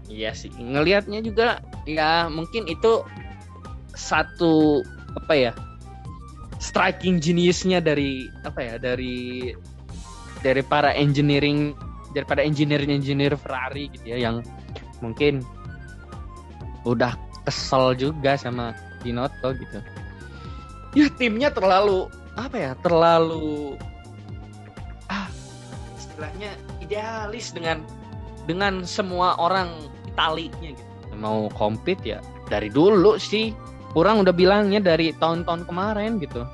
Iya 0.08 0.32
sih, 0.32 0.48
ngelihatnya 0.56 1.20
juga 1.20 1.60
ya 1.84 2.32
mungkin 2.32 2.64
itu 2.64 3.04
satu 3.92 4.80
apa 5.20 5.34
ya 5.36 5.52
striking 6.56 7.20
geniusnya 7.20 7.84
dari 7.84 8.24
apa 8.40 8.60
ya 8.64 8.74
dari 8.80 9.52
dari 10.40 10.62
para 10.64 10.96
engineering 10.96 11.76
daripada 12.16 12.40
engineer 12.40 12.82
engineer 12.84 13.36
Ferrari 13.36 13.92
gitu 13.92 14.16
ya 14.16 14.18
yang 14.28 14.40
mungkin 15.04 15.44
udah 16.86 17.14
kesel 17.48 17.96
juga 17.96 18.36
sama 18.36 18.76
Binotto 19.00 19.54
gitu. 19.54 19.78
Ya 20.96 21.06
timnya 21.14 21.52
terlalu 21.52 22.08
apa 22.34 22.56
ya 22.56 22.72
terlalu 22.80 23.76
ah 25.12 25.28
istilahnya 25.96 26.54
idealis 26.82 27.52
dengan 27.52 27.84
dengan 28.48 28.82
semua 28.84 29.36
orang 29.36 29.68
Italinya 30.08 30.74
gitu. 30.74 31.14
Mau 31.18 31.50
compete 31.54 32.16
ya 32.16 32.18
dari 32.48 32.72
dulu 32.72 33.18
sih 33.20 33.52
kurang 33.92 34.22
udah 34.24 34.34
bilangnya 34.34 34.80
dari 34.80 35.12
tahun-tahun 35.16 35.68
kemarin 35.68 36.18
gitu. 36.18 36.44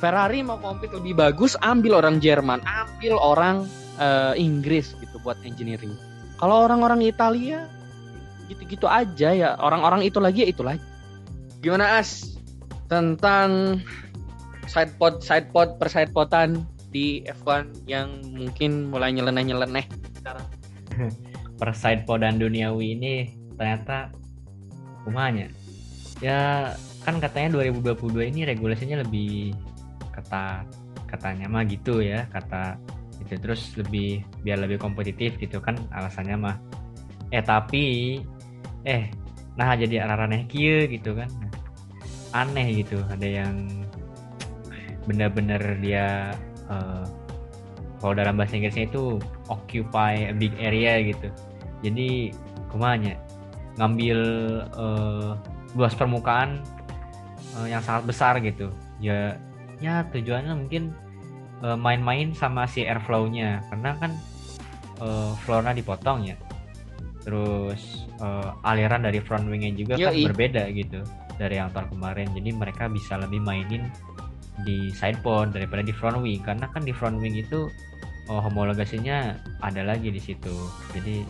Ferrari 0.00 0.42
mau 0.44 0.58
compete 0.58 0.96
lebih 0.98 1.16
bagus 1.16 1.54
ambil 1.62 2.02
orang 2.02 2.18
Jerman 2.18 2.60
ambil 2.66 3.16
orang 3.20 3.64
eh, 3.98 4.34
Inggris 4.38 4.94
gitu 4.98 5.16
buat 5.22 5.38
engineering. 5.42 5.94
Kalau 6.38 6.66
orang-orang 6.66 7.04
Italia 7.04 7.70
gitu-gitu 8.48 8.84
aja 8.88 9.30
ya. 9.32 9.50
Orang-orang 9.60 10.04
itu 10.04 10.20
lagi 10.20 10.44
ya 10.44 10.48
itu 10.50 10.62
lagi. 10.64 10.82
Gimana 11.64 12.00
as? 12.00 12.36
Tentang 12.92 13.80
side 14.68 14.92
pod 15.00 15.24
side 15.24 15.48
pod 15.50 15.80
per 15.80 15.88
side 15.88 16.12
potan 16.12 16.68
di 16.94 17.26
F1 17.26 17.90
yang 17.90 18.22
mungkin 18.36 18.92
mulai 18.92 19.10
nyeleneh-nyeleneh 19.10 19.86
sekarang. 20.22 20.46
Per 21.58 21.70
side 21.74 22.06
podan 22.06 22.38
duniawi 22.38 22.94
ini 22.94 23.34
ternyata 23.58 24.14
rumahnya. 25.02 25.50
Ya 26.22 26.72
kan 27.02 27.18
katanya 27.18 27.58
2022 27.58 28.30
ini 28.30 28.46
regulasinya 28.46 29.02
lebih 29.02 29.58
ketat. 30.14 30.70
Katanya 31.10 31.50
mah 31.50 31.66
gitu 31.66 31.98
ya 31.98 32.26
kata 32.30 32.78
itu 33.22 33.34
terus 33.38 33.74
lebih 33.78 34.22
biar 34.42 34.62
lebih 34.62 34.78
kompetitif 34.82 35.36
gitu 35.38 35.58
kan 35.62 35.78
alasannya 35.94 36.36
mah. 36.38 36.56
Eh 37.30 37.42
tapi 37.42 38.18
eh 38.84 39.10
nah 39.54 39.74
jadi 39.78 40.02
arah-arah 40.02 40.44
kieu 40.50 40.86
gitu 40.90 41.14
kan. 41.14 41.30
Aneh 42.34 42.82
gitu 42.82 42.98
ada 43.06 43.26
yang 43.26 43.70
benar-benar 45.06 45.60
dia 45.78 46.34
eh, 46.70 47.04
kalau 48.00 48.12
dalam 48.12 48.36
bahasa 48.36 48.58
Inggrisnya 48.58 48.90
itu 48.90 49.16
occupy 49.48 50.28
a 50.28 50.34
big 50.34 50.52
area 50.60 51.00
gitu. 51.04 51.28
Jadi 51.80 52.34
kumanya 52.68 53.16
ngambil 53.78 54.18
eh, 54.66 55.30
luas 55.78 55.94
permukaan 55.94 56.60
eh, 57.62 57.66
yang 57.70 57.80
sangat 57.80 58.04
besar 58.10 58.42
gitu. 58.42 58.68
Ya 58.98 59.38
ya 59.82 60.06
tujuannya 60.10 60.54
mungkin 60.54 60.94
main-main 61.72 62.36
sama 62.36 62.68
si 62.68 62.84
airflow-nya. 62.84 63.64
Karena 63.72 63.96
kan 63.96 64.12
eh, 65.00 65.32
floor-nya 65.48 65.72
dipotong 65.72 66.28
ya. 66.28 66.36
Terus 67.24 68.04
eh, 68.20 68.68
aliran 68.68 69.08
dari 69.08 69.24
front 69.24 69.48
wing-nya 69.48 69.72
juga 69.72 69.94
kan 69.96 70.12
Yoi. 70.12 70.28
berbeda 70.28 70.68
gitu 70.76 71.00
dari 71.40 71.56
yang 71.56 71.72
tahun 71.72 71.88
kemarin. 71.96 72.28
Jadi 72.36 72.50
mereka 72.52 72.92
bisa 72.92 73.16
lebih 73.16 73.40
mainin 73.40 73.88
di 74.62 74.92
side 74.94 75.18
pod 75.24 75.56
daripada 75.56 75.80
di 75.80 75.94
front 75.96 76.20
wing. 76.20 76.44
Karena 76.44 76.68
kan 76.68 76.84
di 76.84 76.92
front 76.92 77.16
wing 77.18 77.40
itu 77.40 77.72
oh, 78.28 78.40
homologasinya 78.44 79.40
ada 79.64 79.82
lagi 79.88 80.12
di 80.12 80.20
situ. 80.20 80.52
Jadi 80.92 81.24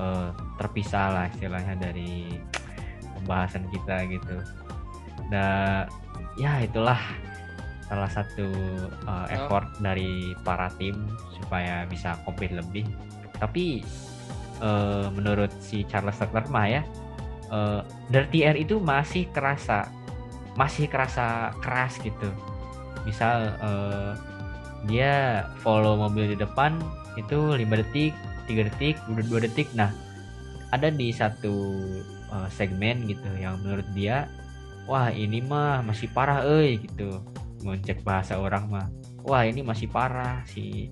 eh, 0.00 0.28
terpisah 0.56 1.06
lah 1.12 1.26
istilahnya 1.36 1.76
dari 1.76 2.40
pembahasan 3.20 3.68
kita 3.68 4.08
gitu. 4.08 4.36
Nah 5.28 5.84
ya 6.38 6.62
itulah 6.62 6.96
salah 7.88 8.10
satu 8.12 8.48
eh, 9.08 9.26
effort 9.34 9.66
dari 9.80 10.36
para 10.44 10.68
tim 10.76 10.94
supaya 11.40 11.88
bisa 11.88 12.20
compete 12.22 12.54
lebih. 12.54 12.84
Tapi 13.40 13.82
eh, 14.60 15.06
menurut 15.10 15.50
si 15.58 15.82
Charles 15.88 16.20
Leclerc 16.20 16.52
mah 16.52 16.68
ya 16.68 16.82
eh, 17.48 17.80
dirty 18.12 18.44
air 18.44 18.56
itu 18.60 18.78
masih 18.78 19.26
kerasa 19.32 19.88
masih 20.54 20.86
kerasa 20.86 21.56
keras 21.64 21.96
gitu. 22.04 22.28
Misal 23.08 23.56
eh, 23.56 24.12
dia 24.86 25.42
follow 25.64 25.98
mobil 25.98 26.32
di 26.32 26.36
depan 26.38 26.78
itu 27.18 27.56
5 27.56 27.66
detik 27.82 28.14
3 28.46 28.68
detik 28.68 28.94
udah 29.10 29.24
2 29.26 29.46
detik. 29.48 29.68
Nah 29.72 29.90
ada 30.68 30.92
di 30.92 31.08
satu 31.08 31.80
eh, 32.28 32.48
segmen 32.52 33.08
gitu 33.08 33.28
yang 33.40 33.56
menurut 33.64 33.88
dia 33.96 34.28
wah 34.88 35.12
ini 35.12 35.44
mah 35.44 35.84
masih 35.84 36.08
parah 36.12 36.44
euy 36.48 36.80
gitu 36.80 37.20
ngecek 37.62 38.06
bahasa 38.06 38.38
orang 38.38 38.70
mah 38.70 38.86
wah 39.28 39.44
ini 39.44 39.60
masih 39.60 39.90
parah 39.90 40.40
si 40.48 40.88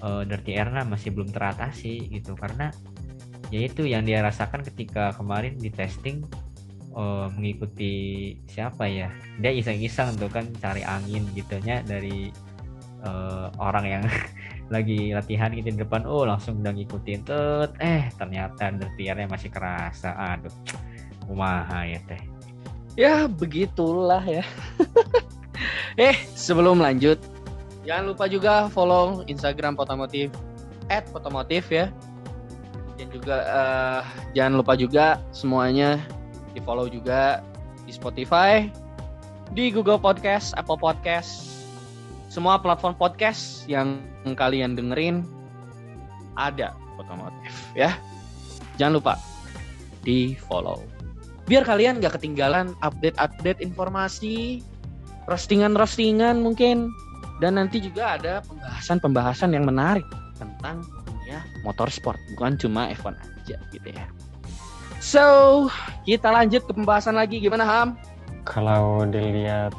eh, 0.00 0.22
dirty 0.24 0.56
air 0.56 0.70
masih 0.86 1.12
belum 1.12 1.28
teratasi 1.30 2.08
gitu. 2.12 2.32
Karena 2.38 2.72
yaitu 3.48 3.88
yang 3.88 4.04
dia 4.04 4.20
rasakan 4.20 4.60
ketika 4.60 5.16
kemarin 5.16 5.56
di 5.60 5.68
testing 5.72 6.24
eh, 6.96 7.26
mengikuti 7.36 7.92
siapa 8.48 8.88
ya 8.88 9.08
dia 9.40 9.52
iseng-iseng 9.52 10.16
tuh 10.20 10.28
kan 10.32 10.48
cari 10.60 10.84
angin 10.84 11.28
gitunya 11.36 11.84
dari 11.84 12.32
eh, 13.04 13.46
orang 13.60 13.86
yang 13.86 14.04
lagi 14.74 15.16
latihan 15.16 15.52
gitu 15.52 15.72
di 15.72 15.80
depan. 15.80 16.04
Oh 16.04 16.28
langsung 16.28 16.60
udah 16.60 16.72
ngikutin 16.72 17.20
tut 17.24 17.70
eh 17.80 18.08
ternyata 18.16 18.72
dirty 18.72 19.12
masih 19.28 19.52
kerasa. 19.52 20.16
Aduh 20.16 20.52
kumaha 21.28 21.84
ya 21.84 22.00
teh. 22.08 22.22
Ya 22.98 23.30
begitulah 23.30 24.26
ya 24.26 24.42
eh 25.96 26.16
sebelum 26.36 26.80
lanjut 26.80 27.18
jangan 27.88 28.12
lupa 28.12 28.28
juga 28.28 28.68
follow 28.68 29.24
Instagram 29.26 29.74
Potomotif 29.74 30.28
at 30.92 31.08
Potomotif 31.08 31.68
ya. 31.72 31.88
Dan 32.98 33.08
juga 33.14 33.36
eh, 33.46 34.02
jangan 34.34 34.58
lupa 34.58 34.74
juga 34.74 35.22
semuanya 35.30 36.02
di 36.52 36.60
follow 36.60 36.90
juga 36.90 37.40
di 37.86 37.92
Spotify 37.94 38.66
di 39.54 39.70
Google 39.72 39.96
Podcast 39.96 40.52
Apple 40.58 40.76
Podcast 40.76 41.48
semua 42.28 42.60
platform 42.60 42.92
podcast 43.00 43.64
yang 43.64 44.04
kalian 44.36 44.76
dengerin 44.76 45.24
ada 46.36 46.76
Potomotif 47.00 47.54
ya. 47.72 47.96
Jangan 48.76 49.00
lupa 49.00 49.14
di 50.04 50.36
follow. 50.36 50.84
Biar 51.48 51.64
kalian 51.64 52.04
gak 52.04 52.20
ketinggalan 52.20 52.76
update-update 52.84 53.64
informasi 53.64 54.60
roastingan-roastingan 55.28 56.40
mungkin. 56.40 56.90
Dan 57.38 57.54
nanti 57.54 57.78
juga 57.78 58.18
ada 58.18 58.42
pembahasan-pembahasan 58.42 59.54
yang 59.54 59.62
menarik 59.62 60.02
tentang 60.42 60.82
dunia 61.06 61.38
motorsport. 61.62 62.18
Bukan 62.34 62.58
cuma 62.58 62.90
F1 62.90 63.14
aja 63.14 63.56
gitu 63.70 63.88
ya. 63.94 64.06
So 64.98 65.22
kita 66.02 66.34
lanjut 66.34 66.66
ke 66.66 66.72
pembahasan 66.74 67.14
lagi. 67.14 67.38
Gimana 67.38 67.62
Ham? 67.62 67.88
Kalau 68.42 69.06
dilihat 69.06 69.70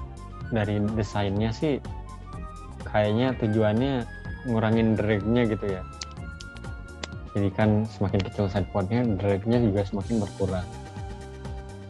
dari 0.56 0.80
desainnya 0.96 1.52
sih 1.52 1.84
kayaknya 2.88 3.36
tujuannya 3.38 4.08
ngurangin 4.48 4.96
dragnya 4.96 5.44
gitu 5.52 5.66
ya. 5.68 5.84
Jadi 7.36 7.50
kan 7.54 7.86
semakin 7.86 8.20
kecil 8.26 8.46
sidepodnya, 8.50 9.06
dragnya 9.20 9.62
juga 9.62 9.86
semakin 9.86 10.16
berkurang. 10.24 10.68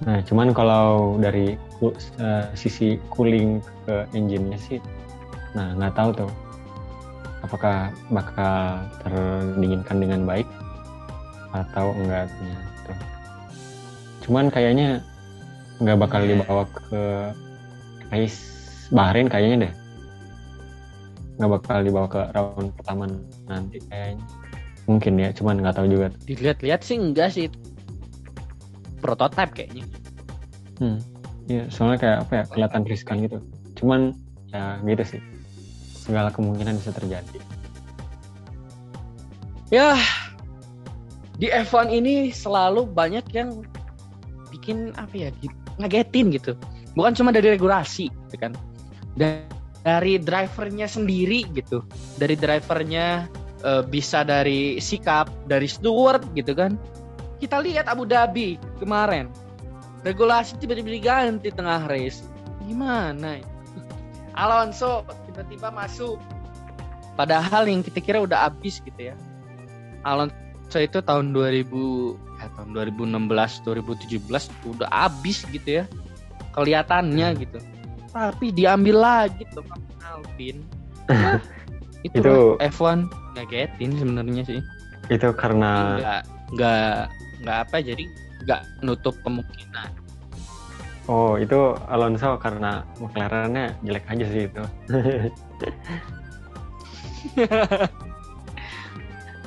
Nah, 0.04 0.19
cuman 0.28 0.52
kalau 0.52 1.15
dari 1.19 1.56
eh, 1.82 2.46
sisi 2.54 3.00
cooling 3.12 3.63
ke 3.88 4.06
engine-nya 4.12 4.60
sih, 4.60 4.80
nah 5.56 5.72
nggak 5.80 5.96
tahu 5.96 6.26
tuh 6.26 6.32
apakah 7.44 7.89
bakal 8.12 8.84
terdinginkan 9.04 9.98
dengan 10.04 10.22
baik 10.28 10.48
atau 11.56 11.96
enggaknya 11.96 12.56
tuh. 12.86 12.98
Cuman 14.28 14.52
kayaknya 14.52 15.02
nggak 15.80 15.98
bakal 15.98 16.22
dibawa 16.28 16.68
ke 16.68 17.02
race 18.12 18.50
Bahrain 18.89 19.30
kayaknya 19.30 19.70
deh. 19.70 19.74
Nggak 21.39 21.52
bakal 21.62 21.78
dibawa 21.86 22.08
ke 22.10 22.22
round 22.36 22.70
pertama 22.76 23.04
nanti 23.46 23.78
kayaknya. 23.88 24.26
Mungkin 24.89 25.13
ya 25.22 25.30
cuman 25.30 25.62
nggak 25.62 25.76
tahu 25.78 25.88
juga. 25.88 26.08
Dilihat-lihat 26.26 26.82
sih 26.82 26.98
enggak 26.98 27.30
sih. 27.32 27.48
Prototype 29.00 29.54
kayaknya. 29.54 29.86
Hmm. 30.82 31.00
Ya 31.50 31.66
soalnya 31.74 31.98
kayak 31.98 32.18
apa 32.30 32.34
ya 32.38 32.44
kelihatan 32.46 32.82
riskan 32.86 33.18
gitu. 33.26 33.42
Cuman 33.74 34.14
ya 34.54 34.78
gitu 34.86 35.18
sih. 35.18 35.22
Segala 36.06 36.30
kemungkinan 36.30 36.78
bisa 36.78 36.94
terjadi. 36.94 37.42
Ya 39.74 39.98
di 41.42 41.50
F1 41.50 41.90
ini 41.90 42.30
selalu 42.30 42.86
banyak 42.86 43.26
yang 43.34 43.66
bikin 44.54 44.94
apa 44.94 45.14
ya 45.14 45.30
ngagetin 45.82 46.30
gitu. 46.30 46.54
Bukan 46.94 47.18
cuma 47.18 47.34
dari 47.34 47.50
regulasi 47.50 48.14
gitu 48.14 48.38
kan. 48.38 48.54
Dan 49.18 49.50
dari 49.82 50.22
drivernya 50.22 50.86
sendiri 50.86 51.50
gitu. 51.58 51.82
Dari 52.22 52.38
drivernya 52.38 53.26
eh, 53.66 53.84
bisa 53.90 54.22
dari 54.22 54.78
sikap 54.78 55.50
dari 55.50 55.66
steward 55.66 56.30
gitu 56.38 56.54
kan. 56.54 56.78
Kita 57.42 57.58
lihat 57.64 57.90
Abu 57.90 58.06
Dhabi 58.06 58.60
kemarin 58.78 59.49
regulasi 60.02 60.56
tiba-tiba 60.58 60.90
diganti 60.90 61.50
tengah 61.50 61.88
race. 61.88 62.24
Gimana 62.64 63.40
ya? 63.40 63.46
Alonso 64.42 65.04
tiba-tiba 65.28 65.70
masuk. 65.70 66.20
Padahal 67.14 67.68
yang 67.68 67.84
kita 67.84 68.00
kira 68.00 68.24
udah 68.24 68.48
habis 68.48 68.80
gitu 68.80 69.12
ya. 69.12 69.16
Alonso 70.08 70.80
itu 70.80 71.04
tahun 71.04 71.36
2000 71.36 71.68
ya, 72.40 72.48
tahun 72.56 72.70
2016 72.72 73.68
2017 73.68 74.24
udah 74.72 74.88
habis 74.88 75.44
gitu 75.50 75.84
ya. 75.84 75.86
Kelihatannya 76.56 77.28
Hmm. 77.34 77.40
gitu. 77.44 77.60
Tapi 78.10 78.50
diambil 78.50 78.98
lagi 78.98 79.44
tuh 79.52 79.62
sama 79.68 79.78
Alvin. 80.08 80.64
Nah, 81.12 81.38
itu, 82.08 82.18
Itu- 82.24 82.56
F1 82.58 83.06
ngagetin 83.36 83.92
sebenarnya 84.00 84.44
sih. 84.48 84.60
Itu 85.12 85.34
karena 85.36 86.00
nggak 86.00 86.22
nggak 86.56 86.94
nggak 87.44 87.58
apa 87.68 87.78
jadi 87.82 88.06
nggak 88.50 88.66
nutup 88.82 89.14
kemungkinan. 89.22 89.94
Oh 91.06 91.38
itu 91.38 91.78
Alonso 91.86 92.34
karena 92.38 92.82
McLaren-nya 92.98 93.78
jelek 93.86 94.06
aja 94.10 94.26
sih 94.26 94.50
itu. 94.50 94.64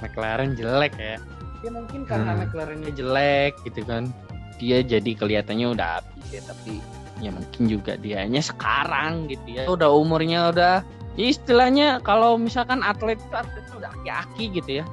McLaren 0.03 0.55
jelek 0.55 0.95
ya. 0.99 1.17
Ya 1.63 1.71
mungkin 1.71 2.03
karena 2.03 2.35
Hmm. 2.35 2.41
McLarennya 2.43 2.91
jelek 2.91 3.55
gitu 3.63 3.87
kan. 3.87 4.11
Dia 4.59 4.83
jadi 4.83 5.15
kelihatannya 5.15 5.75
udah 5.75 5.89
habis 5.99 6.27
ya 6.31 6.43
tapi 6.47 6.79
ya 7.23 7.31
mungkin 7.31 7.63
juga 7.71 7.95
dianya 7.99 8.43
sekarang 8.43 9.31
gitu 9.31 9.47
ya. 9.47 9.71
Udah 9.71 9.91
umurnya 9.95 10.51
udah 10.51 10.75
ya 11.15 11.27
istilahnya 11.31 12.03
kalau 12.03 12.35
misalkan 12.35 12.83
atlet 12.83 13.19
itu 13.19 13.35
atletnya 13.35 13.75
udah 13.79 13.91
aki-aki 14.03 14.45
gitu 14.59 14.71
ya. 14.83 14.85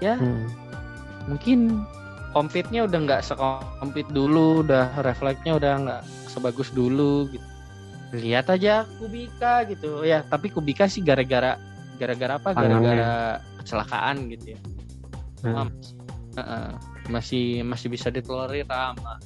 Ya 0.00 0.14
Hmm. 0.20 0.44
mungkin 1.24 1.84
compete-nya 2.34 2.90
udah 2.90 2.98
nggak 3.06 3.22
sekompet 3.22 4.10
dulu 4.10 4.66
udah 4.66 4.90
refleksnya 5.06 5.54
udah 5.54 5.72
nggak 5.80 6.02
sebagus 6.26 6.74
dulu 6.74 7.30
gitu. 7.30 7.46
Lihat 8.14 8.50
aja 8.50 8.84
Kubika 8.98 9.62
gitu. 9.70 10.02
Ya 10.02 10.26
tapi 10.26 10.50
Kubika 10.50 10.90
sih 10.90 11.00
gara-gara 11.00 11.56
gara-gara 11.96 12.36
apa? 12.36 12.50
Gara-gara 12.52 13.38
kecelakaan 13.62 14.28
gitu 14.34 14.58
ya. 14.58 14.60
Hmm. 15.46 15.46
Heeh. 15.46 15.68
Heeh. 16.34 16.68
masih 17.12 17.60
masih 17.62 17.92
bisa 17.92 18.08
ditolerir 18.08 18.64
sama 18.64 19.20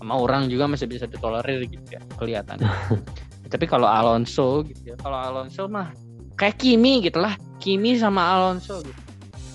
sama 0.00 0.14
orang 0.16 0.50
juga 0.50 0.66
masih 0.66 0.90
bisa 0.90 1.06
ditolerir 1.06 1.62
gitu 1.68 1.84
ya 1.94 2.02
kelihatan 2.18 2.58
tapi 3.52 3.64
kalau 3.70 3.86
Alonso 3.86 4.66
gitu 4.66 4.92
ya 4.92 4.96
kalau 4.98 5.14
Alonso 5.14 5.70
mah 5.70 5.94
kayak 6.34 6.58
Kimi 6.58 7.04
gitu 7.06 7.22
lah 7.22 7.38
Kimi 7.62 7.94
sama 8.00 8.34
Alonso 8.34 8.82
gitu 8.82 8.99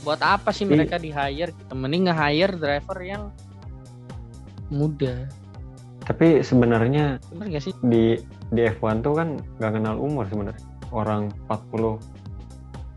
buat 0.06 0.22
apa 0.22 0.54
sih 0.54 0.64
mereka 0.64 0.96
di 0.96 1.10
hire 1.10 1.50
gitu? 1.52 1.74
Mending 1.74 2.08
nge-hire 2.08 2.54
driver 2.56 2.98
yang 3.02 3.34
muda. 4.70 5.26
Tapi 6.06 6.46
sebenarnya 6.46 7.18
bener 7.34 7.58
gak 7.58 7.64
sih? 7.66 7.74
di 7.82 8.22
di 8.54 8.62
F1 8.62 9.02
tuh 9.02 9.18
kan 9.18 9.42
nggak 9.58 9.72
kenal 9.74 9.98
umur 9.98 10.30
sebenarnya. 10.30 10.62
Orang 10.94 11.34
40 11.50 11.98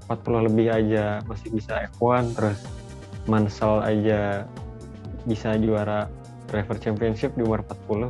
40 0.06 0.46
lebih 0.48 0.66
aja 0.68 1.20
masih 1.24 1.48
bisa 1.50 1.88
F1 1.96 2.32
terus 2.32 2.60
Mansell 3.24 3.84
aja 3.84 4.44
bisa 5.24 5.52
juara 5.60 6.08
driver 6.48 6.80
championship 6.80 7.36
di 7.36 7.44
umur 7.44 7.60
40 7.84 8.08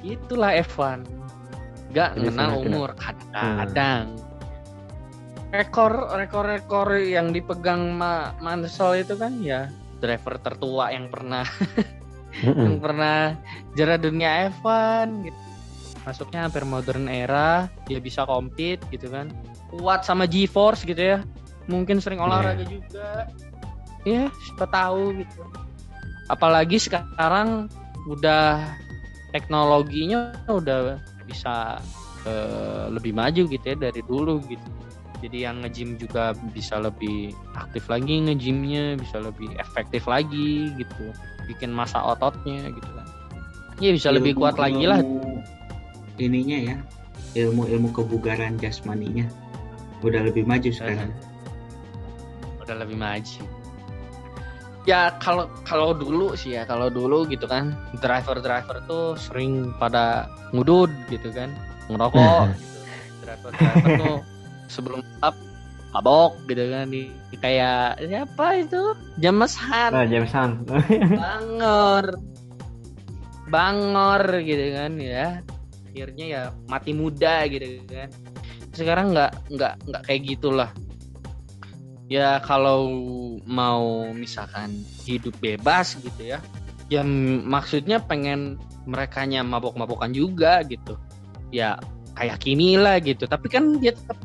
itulah 0.00 0.56
F1 0.56 1.04
nggak 1.92 2.10
Jadi 2.16 2.20
mengenal 2.24 2.32
sangat 2.32 2.56
tidak- 2.56 2.72
umur 2.72 2.90
kadang-kadang 2.96 4.04
rekor 5.48 6.12
rekor 6.12 6.44
rekor 6.44 6.88
yang 7.00 7.32
dipegang 7.32 7.96
Ma 7.96 8.36
Mansell 8.44 9.00
itu 9.00 9.16
kan 9.16 9.40
ya 9.40 9.72
driver 9.98 10.36
tertua 10.38 10.92
yang 10.92 11.08
pernah 11.08 11.44
yang 12.44 12.78
Mm-mm. 12.78 12.84
pernah 12.84 13.34
juara 13.74 13.96
dunia 13.96 14.52
F1 14.52 15.26
gitu. 15.26 15.40
Masuknya 16.04 16.46
hampir 16.46 16.62
modern 16.64 17.08
era 17.08 17.66
dia 17.88 17.98
bisa 17.98 18.28
compete 18.28 18.84
gitu 18.92 19.08
kan. 19.10 19.32
Kuat 19.72 20.04
sama 20.04 20.28
G-Force 20.28 20.84
gitu 20.84 21.16
ya. 21.16 21.18
Mungkin 21.68 22.00
sering 22.00 22.20
olahraga 22.20 22.64
juga. 22.64 23.28
Ya 24.06 24.30
siapa 24.44 24.68
tahu 24.70 25.18
gitu. 25.20 25.42
Apalagi 26.30 26.76
sekarang 26.78 27.72
udah 28.08 28.64
teknologinya 29.32 30.32
udah 30.48 30.96
bisa 31.28 31.80
eh, 32.24 32.86
lebih 32.88 33.12
maju 33.12 33.42
gitu 33.48 33.64
ya 33.64 33.76
dari 33.76 34.00
dulu 34.00 34.40
gitu 34.48 34.87
jadi 35.18 35.50
yang 35.50 35.62
nge-gym 35.62 35.98
juga 35.98 36.30
bisa 36.54 36.78
lebih 36.78 37.34
aktif 37.54 37.90
lagi 37.90 38.22
nge-gymnya 38.22 38.94
bisa 38.94 39.18
lebih 39.18 39.50
efektif 39.58 40.06
lagi 40.06 40.70
gitu. 40.78 41.10
Bikin 41.46 41.70
masa 41.70 41.98
ototnya 42.00 42.70
gitu 42.70 42.90
kan. 42.92 43.06
Ya 43.78 43.90
bisa 43.90 44.10
lebih 44.10 44.34
Ilmu- 44.34 44.40
kuat 44.42 44.56
lagi 44.56 44.84
lah. 44.84 45.02
ilmu 45.02 45.42
ininya 46.18 46.58
ya. 46.58 46.76
Ilmu 47.34 47.66
ilmu 47.66 47.88
kebugaran 47.90 48.58
jasmaninya. 48.58 49.26
Udah 50.00 50.22
lebih 50.22 50.46
maju 50.46 50.70
sekarang. 50.70 51.10
Udah 52.58 52.76
lebih 52.78 52.94
maju. 52.94 53.42
Ya 54.86 55.12
kalau 55.20 55.50
kalau 55.68 55.92
dulu 55.92 56.32
sih 56.32 56.56
ya 56.56 56.64
kalau 56.64 56.88
dulu 56.88 57.28
gitu 57.28 57.44
kan 57.44 57.76
driver 58.00 58.40
driver 58.40 58.80
tuh 58.88 59.18
sering 59.20 59.76
pada 59.76 60.30
ngudud 60.56 60.88
gitu 61.12 61.28
kan 61.28 61.52
ngerokok 61.92 62.48
gitu. 62.56 62.78
Driver 63.26 63.50
driver 63.52 63.90
tuh 64.00 64.16
sebelum 64.68 65.02
up 65.24 65.34
mabok 65.92 66.36
gitu 66.48 66.68
kan. 66.68 66.86
Di 66.92 67.36
kayak 67.40 68.00
siapa 68.04 68.46
itu? 68.60 68.82
James 69.20 69.54
Hunt. 69.56 69.94
Ah, 69.96 70.06
James 70.06 70.32
Hunt. 70.32 70.68
bangor. 71.22 72.06
Bangor 73.48 74.22
gitu 74.44 74.66
kan 74.76 74.92
ya. 75.00 75.40
Akhirnya 75.88 76.24
ya 76.28 76.42
mati 76.68 76.92
muda 76.92 77.48
gitu 77.48 77.82
kan. 77.88 78.12
Sekarang 78.76 79.16
nggak 79.16 79.32
nggak 79.50 79.74
nggak 79.88 80.02
kayak 80.04 80.22
gitulah. 80.28 80.70
Ya 82.08 82.40
kalau 82.40 82.88
mau 83.44 84.08
misalkan 84.16 84.84
hidup 85.04 85.36
bebas 85.40 85.96
gitu 86.00 86.36
ya. 86.36 86.38
Ya 86.88 87.04
maksudnya 87.44 88.00
pengen 88.00 88.56
merekanya 88.88 89.44
mabok-mabokan 89.44 90.16
juga 90.16 90.64
gitu. 90.64 90.96
Ya 91.52 91.76
kayak 92.16 92.40
Kimi 92.40 92.80
lah 92.80 92.96
gitu. 93.00 93.28
Tapi 93.28 93.46
kan 93.52 93.76
dia 93.76 93.92
tetap 93.92 94.16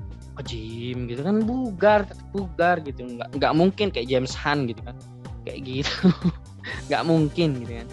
gym 0.44 1.10
gitu 1.10 1.22
kan 1.24 1.44
bugar 1.44 2.08
bugar 2.32 2.80
gitu. 2.84 3.04
Nggak 3.08 3.30
nggak 3.40 3.54
mungkin 3.56 3.88
kayak 3.90 4.08
James 4.08 4.34
Hunt 4.36 4.70
gitu 4.72 4.82
kan. 4.84 4.96
Kayak 5.44 5.60
gitu. 5.68 6.08
Nggak 6.88 7.04
mungkin 7.04 7.50
gitu 7.60 7.74
kan. 7.84 7.88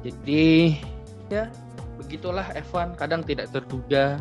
Jadi 0.00 0.76
ya 1.32 1.44
begitulah 2.00 2.44
F1 2.68 2.96
kadang 3.00 3.24
tidak 3.24 3.48
terduga. 3.52 4.20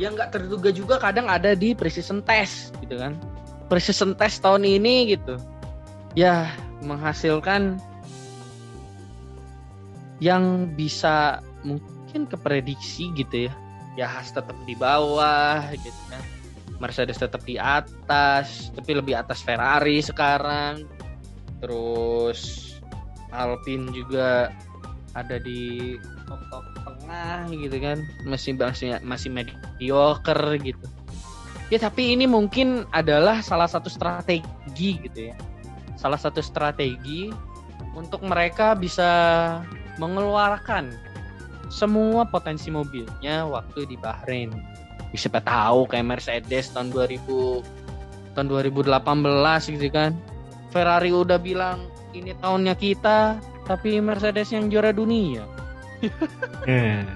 Ya 0.00 0.08
nggak 0.08 0.32
terduga 0.32 0.68
juga 0.72 0.96
kadang 0.96 1.28
ada 1.28 1.52
di 1.52 1.72
precision 1.72 2.24
test 2.24 2.72
gitu 2.84 3.00
kan. 3.00 3.16
Precision 3.68 4.12
test 4.16 4.44
tahun 4.44 4.64
ini 4.64 5.16
gitu. 5.16 5.40
Ya 6.16 6.52
menghasilkan 6.84 7.80
yang 10.20 10.68
bisa 10.76 11.40
mungkin 11.64 12.28
keprediksi 12.28 13.08
gitu 13.16 13.48
ya 13.48 13.52
ya 13.98 14.06
Haas 14.06 14.30
tetap 14.30 14.54
di 14.66 14.74
bawah 14.78 15.66
gitu 15.74 16.02
kan. 16.10 16.22
Mercedes 16.80 17.20
tetap 17.20 17.44
di 17.44 17.60
atas 17.60 18.72
tapi 18.72 18.96
lebih 18.96 19.18
atas 19.18 19.44
Ferrari 19.44 20.00
sekarang. 20.00 20.88
Terus 21.60 22.72
Alpine 23.30 23.92
juga 23.92 24.48
ada 25.12 25.36
di 25.42 25.94
top 26.24 26.40
top 26.48 26.64
tengah 26.86 27.50
gitu 27.52 27.76
kan. 27.78 27.98
Masih 28.24 28.56
masih 28.56 28.96
masih 29.04 29.28
mediocre 29.28 30.56
gitu. 30.62 30.86
Ya 31.70 31.78
tapi 31.78 32.16
ini 32.16 32.26
mungkin 32.26 32.88
adalah 32.90 33.44
salah 33.44 33.70
satu 33.70 33.86
strategi 33.86 34.98
gitu 35.06 35.30
ya. 35.30 35.36
Salah 35.94 36.18
satu 36.18 36.40
strategi 36.40 37.30
untuk 37.94 38.24
mereka 38.24 38.72
bisa 38.72 39.10
mengeluarkan 40.00 41.09
semua 41.70 42.26
potensi 42.26 42.68
mobilnya 42.68 43.46
waktu 43.46 43.86
di 43.86 43.96
Bahrain. 43.96 44.50
Siapa 45.14 45.38
tahu 45.42 45.86
kayak 45.86 46.18
Mercedes 46.18 46.74
tahun 46.74 46.90
2000 46.90 48.34
tahun 48.34 48.46
2018 48.50 49.74
gitu 49.78 49.88
kan. 49.94 50.12
Ferrari 50.70 51.10
udah 51.10 51.38
bilang 51.38 51.86
ini 52.14 52.34
tahunnya 52.38 52.74
kita 52.78 53.38
tapi 53.66 54.02
Mercedes 54.02 54.50
yang 54.50 54.66
juara 54.70 54.90
dunia. 54.90 55.46
Eh, 56.66 57.06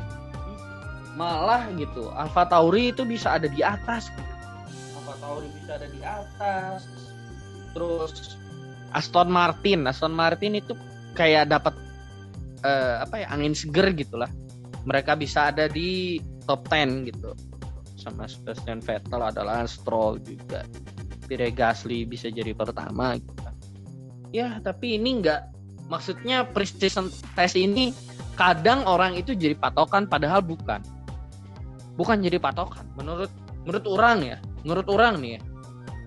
malah 1.19 1.71
gitu 1.79 2.11
Alfa 2.15 2.47
Tauri 2.47 2.95
itu 2.95 3.03
bisa 3.03 3.39
ada 3.39 3.51
di 3.51 3.63
atas. 3.63 4.11
Alfa 4.99 5.15
Tauri 5.19 5.51
bisa 5.51 5.79
ada 5.79 5.87
di 5.91 6.01
atas. 6.03 6.87
Terus 7.75 8.39
Aston 8.95 9.31
Martin 9.31 9.87
Aston 9.91 10.15
Martin 10.15 10.59
itu 10.59 10.79
kayak 11.19 11.51
dapat 11.51 11.75
eh, 12.63 13.03
apa 13.03 13.23
ya 13.23 13.27
angin 13.35 13.55
seger 13.55 13.91
gitulah 13.95 14.31
mereka 14.85 15.17
bisa 15.17 15.51
ada 15.51 15.67
di 15.69 16.21
top 16.45 16.69
10 16.69 17.09
gitu. 17.09 17.33
Sama 17.97 18.29
Sebastian 18.29 18.85
Vettel 18.85 19.21
adalah 19.21 19.65
Stroll 19.65 20.21
juga. 20.21 20.65
Pierre 21.25 21.49
Gasly 21.57 22.05
bisa 22.05 22.29
jadi 22.29 22.53
pertama 22.53 23.17
gitu. 23.17 23.33
Ya 24.35 24.61
tapi 24.61 25.01
ini 25.01 25.25
enggak 25.25 25.49
maksudnya 25.89 26.45
precision 26.45 27.09
test 27.33 27.57
ini 27.57 27.97
kadang 28.37 28.85
orang 28.85 29.17
itu 29.17 29.33
jadi 29.33 29.57
patokan 29.57 30.05
padahal 30.05 30.45
bukan. 30.45 30.85
Bukan 31.97 32.21
jadi 32.21 32.37
patokan 32.37 32.85
menurut 33.01 33.33
menurut 33.65 33.85
orang 33.89 34.19
ya. 34.21 34.37
Menurut 34.69 34.87
orang 34.93 35.25
nih 35.25 35.41
ya. 35.41 35.41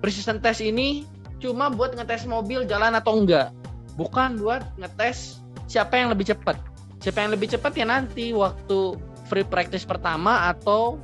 Precision 0.05 0.37
test 0.37 0.61
ini 0.61 1.01
cuma 1.41 1.73
buat 1.73 1.97
ngetes 1.97 2.29
mobil 2.29 2.61
jalan 2.69 2.93
atau 2.93 3.17
enggak. 3.17 3.49
Bukan 3.97 4.37
buat 4.37 4.61
ngetes 4.77 5.41
siapa 5.65 5.97
yang 5.97 6.13
lebih 6.13 6.29
cepat 6.29 6.66
siapa 7.01 7.23
yang 7.23 7.31
lebih 7.33 7.47
cepat 7.53 7.73
ya 7.77 7.85
nanti 7.85 8.33
waktu 8.33 8.97
free 9.27 9.45
practice 9.45 9.83
pertama 9.83 10.49
atau 10.49 10.97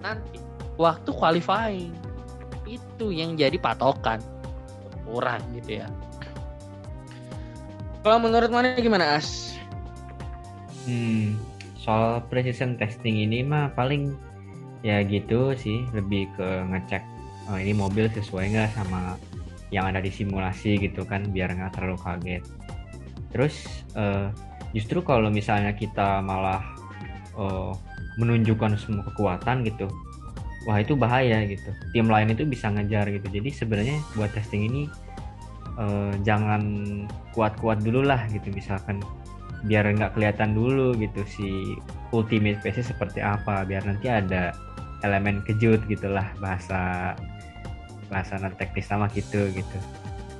nanti 0.00 0.38
waktu 0.78 1.10
qualifying. 1.10 1.92
Itu 2.64 3.10
yang 3.10 3.34
jadi 3.34 3.56
patokan. 3.58 4.22
Ukuran 5.08 5.40
gitu 5.56 5.82
ya. 5.84 5.88
Kalau 8.04 8.18
menurut 8.22 8.48
mana 8.48 8.78
gimana 8.78 9.18
as? 9.18 9.58
Hmm, 10.86 11.36
soal 11.76 12.24
precision 12.30 12.78
testing 12.78 13.20
ini 13.20 13.44
mah 13.44 13.74
paling 13.74 14.16
ya 14.86 15.02
gitu 15.04 15.52
sih, 15.58 15.84
lebih 15.90 16.30
ke 16.38 16.48
ngecek 16.70 17.02
oh, 17.50 17.58
ini 17.58 17.74
mobil 17.74 18.06
sesuai 18.08 18.54
nggak 18.54 18.70
sama 18.78 19.18
yang 19.74 19.84
ada 19.90 20.00
di 20.00 20.08
simulasi 20.08 20.80
gitu 20.80 21.04
kan, 21.04 21.28
biar 21.28 21.52
nggak 21.52 21.76
terlalu 21.76 21.98
kaget. 22.00 22.44
Terus 23.34 23.84
eh, 23.98 24.32
justru 24.76 25.00
kalau 25.00 25.28
misalnya 25.32 25.72
kita 25.76 26.20
malah 26.24 26.62
eh, 27.36 27.72
menunjukkan 28.18 28.74
semua 28.80 29.06
kekuatan 29.08 29.62
gitu, 29.64 29.86
wah 30.66 30.78
itu 30.80 30.98
bahaya 30.98 31.44
gitu. 31.46 31.70
Tim 31.94 32.10
lain 32.10 32.34
itu 32.34 32.42
bisa 32.44 32.68
ngejar 32.68 33.08
gitu. 33.08 33.26
Jadi 33.30 33.48
sebenarnya 33.54 33.96
buat 34.18 34.32
testing 34.34 34.66
ini 34.66 34.82
eh, 35.78 36.12
jangan 36.26 36.62
kuat-kuat 37.32 37.80
dulu 37.84 38.02
lah 38.04 38.26
gitu, 38.32 38.50
misalkan 38.50 38.98
biar 39.66 39.90
nggak 39.90 40.14
kelihatan 40.14 40.54
dulu 40.54 40.94
gitu 40.94 41.26
si 41.26 41.74
ultimate 42.14 42.62
PC 42.62 42.94
seperti 42.94 43.18
apa 43.18 43.66
biar 43.66 43.82
nanti 43.82 44.06
ada 44.06 44.54
elemen 45.02 45.42
kejut 45.42 45.82
gitulah 45.90 46.26
bahasa 46.38 47.14
bahasa 48.06 48.38
non 48.38 48.54
teknis 48.54 48.86
sama 48.86 49.10
gitu 49.12 49.50
gitu 49.50 49.78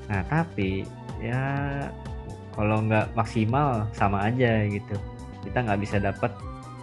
nah 0.07 0.23
tapi 0.31 0.87
ya 1.19 1.43
kalau 2.59 2.83
nggak 2.83 3.15
maksimal 3.15 3.87
sama 3.95 4.27
aja 4.27 4.67
gitu. 4.67 4.99
Kita 5.47 5.63
nggak 5.63 5.79
bisa 5.79 6.03
dapat 6.03 6.35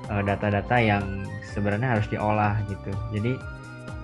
uh, 0.08 0.24
data-data 0.24 0.80
yang 0.80 1.28
sebenarnya 1.52 2.00
harus 2.00 2.08
diolah 2.08 2.56
gitu. 2.72 2.96
Jadi 3.12 3.36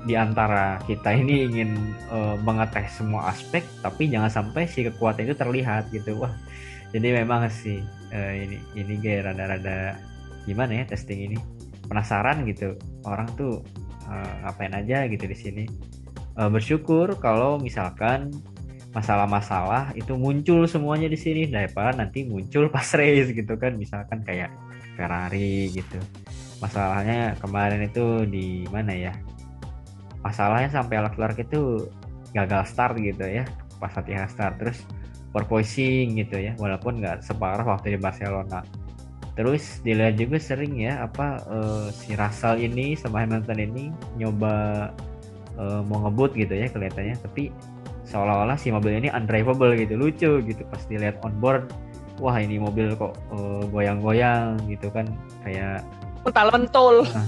di 0.04 0.20
antara 0.20 0.82
kita 0.84 1.16
ini 1.16 1.48
ingin 1.48 1.72
uh, 2.12 2.36
mengetes 2.44 3.00
semua 3.00 3.32
aspek 3.32 3.62
tapi 3.86 4.10
jangan 4.10 4.28
sampai 4.28 4.68
si 4.68 4.84
kekuatan 4.84 5.32
itu 5.32 5.36
terlihat 5.40 5.88
gitu. 5.96 6.20
Wah 6.20 6.36
jadi 6.92 7.24
memang 7.24 7.48
sih 7.48 7.80
uh, 8.12 8.34
ini 8.36 8.60
ini 8.76 9.00
kayak 9.00 9.32
rada-rada 9.32 9.96
gimana 10.44 10.84
ya 10.84 10.92
testing 10.92 11.32
ini? 11.32 11.38
Penasaran 11.88 12.44
gitu. 12.44 12.76
Orang 13.08 13.32
tuh 13.40 13.64
uh, 14.12 14.34
ngapain 14.44 14.76
aja 14.76 15.08
gitu 15.08 15.24
di 15.24 15.38
sini. 15.40 15.64
Uh, 16.36 16.52
bersyukur 16.52 17.16
kalau 17.20 17.56
misalkan 17.60 18.32
masalah-masalah 18.92 19.96
itu 19.96 20.16
muncul 20.20 20.68
semuanya 20.68 21.08
di 21.08 21.20
sini. 21.20 21.48
Daripada 21.48 21.96
nanti 21.96 22.28
muncul 22.28 22.68
pas 22.68 22.88
race 23.00 23.32
gitu 23.32 23.56
kan. 23.56 23.76
Misalkan 23.76 24.24
kayak 24.24 24.52
Ferrari 24.96 25.72
gitu. 25.72 26.00
Masalahnya 26.62 27.34
kemarin 27.42 27.88
itu 27.88 28.28
di 28.28 28.68
mana 28.70 28.94
ya? 28.94 29.14
Masalahnya 30.22 30.70
sampai 30.70 31.02
Leclerc 31.02 31.42
itu 31.42 31.90
gagal 32.36 32.70
start 32.70 33.00
gitu 33.02 33.26
ya. 33.26 33.48
Pas 33.82 33.92
latihan 33.96 34.30
start. 34.30 34.62
Terus 34.62 34.78
porpoising 35.34 36.20
gitu 36.20 36.38
ya. 36.38 36.54
Walaupun 36.60 37.02
nggak 37.02 37.26
separah 37.26 37.66
waktu 37.66 37.98
di 37.98 38.00
Barcelona. 38.00 38.62
Terus 39.32 39.80
dilihat 39.82 40.20
juga 40.20 40.38
sering 40.44 40.76
ya 40.76 41.08
apa 41.08 41.40
uh, 41.48 41.88
si 41.88 42.14
Russell 42.20 42.60
ini 42.60 43.00
sama 43.00 43.24
Hamilton 43.24 43.64
ini 43.64 43.88
nyoba 44.20 44.92
uh, 45.56 45.82
mau 45.88 46.04
ngebut 46.06 46.36
gitu 46.36 46.52
ya 46.52 46.68
kelihatannya. 46.68 47.16
Tapi 47.16 47.48
seolah-olah 48.12 48.60
si 48.60 48.70
mobil 48.76 49.00
ini 49.00 49.08
undrivable 49.08 49.72
gitu 49.80 49.96
lucu 49.96 50.32
gitu. 50.44 50.62
Pas 50.68 50.84
dilihat 50.92 51.24
on 51.24 51.32
board 51.40 51.72
wah 52.22 52.38
ini 52.38 52.62
mobil 52.62 52.94
kok 52.94 53.18
uh, 53.34 53.66
goyang-goyang 53.74 54.60
gitu 54.70 54.94
kan 54.94 55.10
kayak 55.42 55.82
mental-mentul 56.22 57.02
nah, 57.18 57.26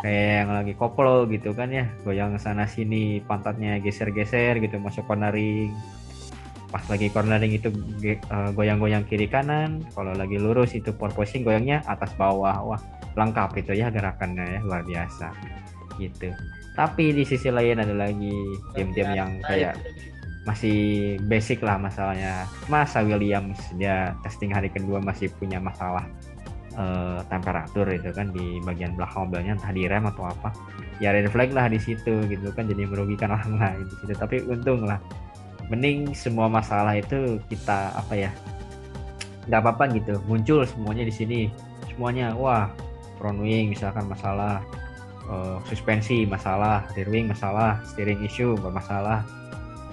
kayak 0.00 0.28
yang 0.40 0.50
lagi 0.56 0.72
koplo 0.72 1.28
gitu 1.28 1.52
kan 1.52 1.68
ya 1.68 1.84
goyang 2.00 2.40
sana 2.40 2.64
sini 2.64 3.20
pantatnya 3.20 3.76
geser-geser 3.82 4.56
gitu 4.62 4.80
masuk 4.80 5.04
cornering. 5.04 5.74
Pas 6.72 6.80
lagi 6.88 7.12
cornering 7.12 7.52
itu 7.52 7.68
goyang-goyang 8.56 9.04
kiri 9.04 9.28
kanan 9.28 9.84
kalau 9.92 10.16
lagi 10.16 10.40
lurus 10.40 10.72
itu 10.72 10.88
porpoising 10.96 11.44
goyangnya 11.44 11.84
atas 11.84 12.16
bawah. 12.16 12.64
Wah 12.64 12.80
lengkap 13.12 13.60
itu 13.60 13.76
ya 13.76 13.92
gerakannya 13.92 14.56
ya 14.56 14.60
luar 14.64 14.80
biasa 14.80 15.28
gitu. 16.00 16.32
Tapi 16.72 17.12
di 17.12 17.28
sisi 17.28 17.52
lain 17.52 17.84
ada 17.84 17.92
lagi 17.92 18.32
tim-tim 18.72 19.12
yang 19.12 19.30
kayak 19.44 19.76
masih 20.42 21.18
basic 21.26 21.62
lah 21.62 21.78
masalahnya. 21.78 22.50
Masa 22.66 23.02
Williams 23.06 23.58
dia 23.78 24.14
testing 24.26 24.50
hari 24.50 24.68
kedua 24.70 24.98
masih 24.98 25.30
punya 25.38 25.62
masalah 25.62 26.02
uh, 26.74 27.22
temperatur 27.30 27.86
itu 27.94 28.10
kan 28.10 28.34
di 28.34 28.58
bagian 28.66 28.98
belakang 28.98 29.30
mobilnya 29.30 29.54
entah 29.54 29.72
di 29.74 29.86
rem 29.86 30.06
atau 30.06 30.26
apa. 30.26 30.50
Ya 30.98 31.14
red 31.14 31.30
flag 31.30 31.54
lah 31.54 31.70
di 31.70 31.78
situ 31.78 32.26
gitu 32.26 32.50
kan 32.54 32.66
jadi 32.66 32.86
merugikan 32.86 33.30
orang 33.36 33.58
lain 33.58 33.86
di 33.86 33.94
situ. 34.02 34.12
Tapi 34.18 34.36
untung 34.50 34.82
lah. 34.86 34.98
Mending 35.70 36.12
semua 36.12 36.50
masalah 36.50 36.98
itu 36.98 37.38
kita 37.46 37.94
apa 37.94 38.14
ya 38.18 38.30
nggak 39.46 39.60
apa-apa 39.62 39.94
gitu. 39.94 40.18
Muncul 40.26 40.66
semuanya 40.66 41.06
di 41.06 41.14
sini. 41.14 41.40
Semuanya 41.86 42.34
wah 42.34 42.66
front 43.22 43.38
wing 43.38 43.70
misalkan 43.70 44.10
masalah 44.10 44.58
uh, 45.30 45.62
suspensi 45.70 46.26
masalah 46.26 46.82
rear 46.98 47.06
wing 47.06 47.30
masalah 47.30 47.78
steering 47.86 48.18
issue 48.26 48.58
bermasalah 48.58 49.22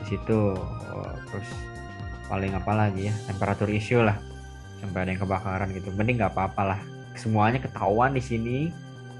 situ. 0.09 0.57
Uh, 0.89 1.13
terus 1.29 1.49
paling 2.29 2.53
apa 2.53 2.71
lagi 2.73 3.09
ya 3.09 3.15
temperatur 3.29 3.69
issue 3.69 4.01
lah. 4.01 4.17
Sampai 4.79 5.05
ada 5.05 5.09
yang 5.11 5.21
kebakaran 5.21 5.69
gitu. 5.75 5.89
Mending 5.93 6.23
nggak 6.23 6.33
apa-apa 6.33 6.75
lah. 6.75 6.79
Semuanya 7.13 7.59
ketahuan 7.59 8.15
di 8.15 8.23
sini. 8.23 8.57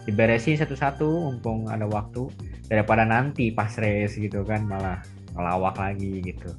Diberesin 0.08 0.58
satu-satu 0.58 1.06
mumpung 1.06 1.68
ada 1.68 1.86
waktu. 1.86 2.32
Daripada 2.70 3.04
nanti 3.04 3.52
pas 3.52 3.70
race 3.78 4.16
gitu 4.16 4.46
kan 4.46 4.66
malah 4.66 5.04
ngelawak 5.36 5.76
lagi 5.78 6.24
gitu. 6.24 6.50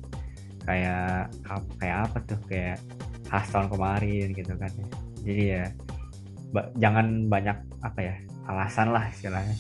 Kayak 0.67 1.33
kayak 1.81 1.99
apa 2.11 2.19
tuh? 2.29 2.41
Kayak 2.47 2.79
khas 3.31 3.47
tahun 3.51 3.71
kemarin 3.73 4.27
gitu 4.37 4.53
kan. 4.59 4.71
Jadi 5.23 5.45
ya 5.55 5.65
ba 6.51 6.67
jangan 6.83 7.31
banyak 7.31 7.57
apa 7.81 8.01
ya 8.03 8.15
alasan 8.51 8.91
lah 8.93 9.07
istilahnya. 9.09 9.55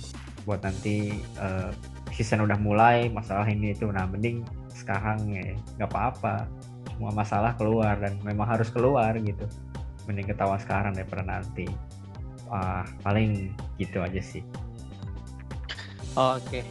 Buat 0.44 0.66
nanti 0.66 1.16
uh, 1.38 1.70
season 2.12 2.44
udah 2.44 2.58
mulai 2.60 3.08
masalah 3.08 3.48
ini 3.48 3.72
itu. 3.72 3.88
Nah 3.88 4.04
mending 4.04 4.44
sekarang 4.80 5.28
ya 5.28 5.54
nggak 5.76 5.90
apa-apa 5.92 6.48
semua 6.96 7.12
masalah 7.12 7.52
keluar 7.60 8.00
dan 8.00 8.16
memang 8.24 8.48
harus 8.48 8.72
keluar 8.72 9.12
gitu 9.20 9.44
mending 10.08 10.32
ketahuan 10.32 10.60
sekarang 10.60 10.96
daripada 10.96 11.22
nanti 11.22 11.68
wah 12.48 12.88
paling 13.04 13.52
gitu 13.76 14.00
aja 14.00 14.18
sih 14.24 14.40
oke 16.16 16.64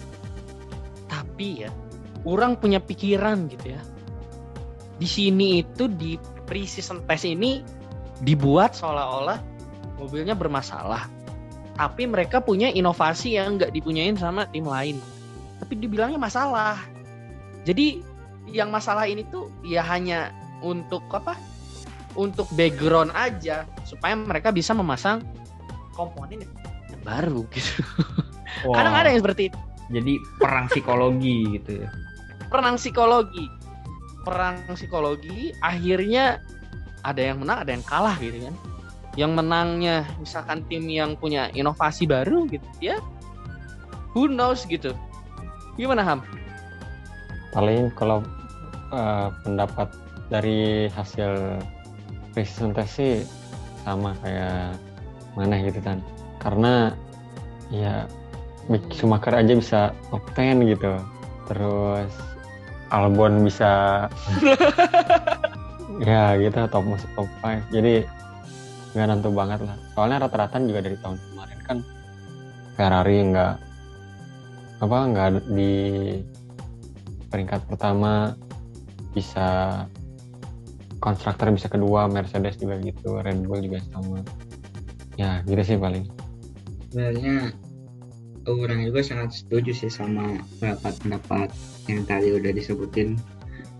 tapi 1.08 1.64
ya 1.64 1.72
orang 2.28 2.60
punya 2.60 2.84
pikiran 2.84 3.48
gitu 3.48 3.76
ya. 3.76 3.82
Di 5.00 5.08
sini 5.08 5.64
itu 5.64 5.88
di 5.88 6.20
pre-season 6.44 7.06
test 7.08 7.24
ini 7.24 7.64
dibuat 8.20 8.76
seolah-olah 8.76 9.40
mobilnya 10.02 10.36
bermasalah. 10.36 11.08
Tapi 11.80 12.04
mereka 12.12 12.44
punya 12.44 12.68
inovasi 12.68 13.40
yang 13.40 13.56
nggak 13.56 13.72
dipunyain 13.72 14.20
sama 14.20 14.44
tim 14.52 14.68
lain. 14.68 15.00
Tapi 15.64 15.80
dibilangnya 15.80 16.20
masalah. 16.20 16.84
Jadi 17.68 18.02
yang 18.50 18.74
masalah 18.74 19.06
ini 19.06 19.26
tuh 19.28 19.52
ya 19.66 19.84
hanya 19.86 20.34
untuk 20.64 21.04
apa? 21.12 21.36
Untuk 22.18 22.50
background 22.58 23.14
aja 23.14 23.70
supaya 23.86 24.18
mereka 24.18 24.50
bisa 24.50 24.74
memasang 24.74 25.22
komponen 25.94 26.44
yang 26.90 27.02
baru 27.06 27.46
gitu. 27.54 27.84
Wow. 28.66 28.76
Kadang 28.76 28.96
ada 28.98 29.08
yang 29.14 29.22
seperti 29.22 29.54
itu. 29.54 29.60
Jadi 29.90 30.14
perang 30.38 30.66
psikologi 30.70 31.38
gitu 31.60 31.86
ya 31.86 31.90
perang 32.50 32.76
psikologi 32.82 33.46
perang 34.26 34.66
psikologi 34.74 35.54
akhirnya 35.62 36.42
ada 37.06 37.22
yang 37.22 37.40
menang 37.40 37.58
ada 37.64 37.72
yang 37.78 37.86
kalah 37.86 38.18
gitu 38.20 38.50
kan 38.50 38.56
yang 39.16 39.32
menangnya 39.38 40.04
misalkan 40.20 40.66
tim 40.68 40.86
yang 40.90 41.16
punya 41.16 41.48
inovasi 41.54 42.10
baru 42.10 42.50
gitu 42.50 42.66
ya 42.82 42.98
who 44.18 44.28
knows 44.28 44.66
gitu 44.66 44.92
gimana 45.78 46.04
Ham 46.04 46.20
paling 47.54 47.90
kalau 47.98 48.22
uh, 48.94 49.34
pendapat 49.42 49.90
dari 50.30 50.88
hasil 50.94 51.58
presentasi 52.34 53.26
sama 53.84 54.14
kayak 54.22 54.78
mana 55.34 55.58
gitu 55.62 55.82
kan. 55.82 55.98
Karena 56.38 56.94
ya 57.74 58.06
Mick 58.70 58.86
Schumacher 58.94 59.34
aja 59.34 59.54
bisa 59.58 59.80
top 60.14 60.24
10 60.38 60.70
gitu. 60.70 60.94
Terus 61.50 62.14
Albon 62.90 63.46
bisa 63.46 64.06
ya 66.10 66.38
gitu 66.38 66.58
top 66.70 66.86
masuk 66.86 67.10
top 67.14 67.30
5 67.42 67.74
jadi 67.74 68.06
nggak 68.94 69.08
nentu 69.10 69.30
banget 69.34 69.60
lah. 69.66 69.78
Soalnya 69.94 70.26
rata-rata 70.26 70.58
juga 70.62 70.86
dari 70.86 70.98
tahun 71.02 71.18
kemarin 71.18 71.60
kan 71.66 71.78
Ferrari 72.78 73.18
nggak 73.34 73.56
apa 74.80 74.98
nggak 75.12 75.28
di 75.52 75.76
peringkat 77.30 77.66
pertama 77.70 78.36
bisa 79.14 79.86
konstruktor 81.00 81.50
bisa 81.56 81.72
kedua 81.72 82.12
Mercedes 82.12 82.60
juga 82.60 82.78
gitu 82.84 83.18
Red 83.22 83.48
Bull 83.48 83.64
juga 83.64 83.80
sama. 83.90 84.20
Ya 85.16 85.42
gitu 85.48 85.62
sih 85.64 85.78
paling. 85.80 86.06
Sebenarnya 86.90 87.54
orang 88.50 88.82
juga 88.82 89.06
sangat 89.06 89.46
setuju 89.46 89.72
sih 89.76 89.92
sama 89.92 90.42
pendapat-pendapat 90.60 91.50
yang 91.88 92.02
tadi 92.10 92.34
udah 92.34 92.52
disebutin. 92.52 93.20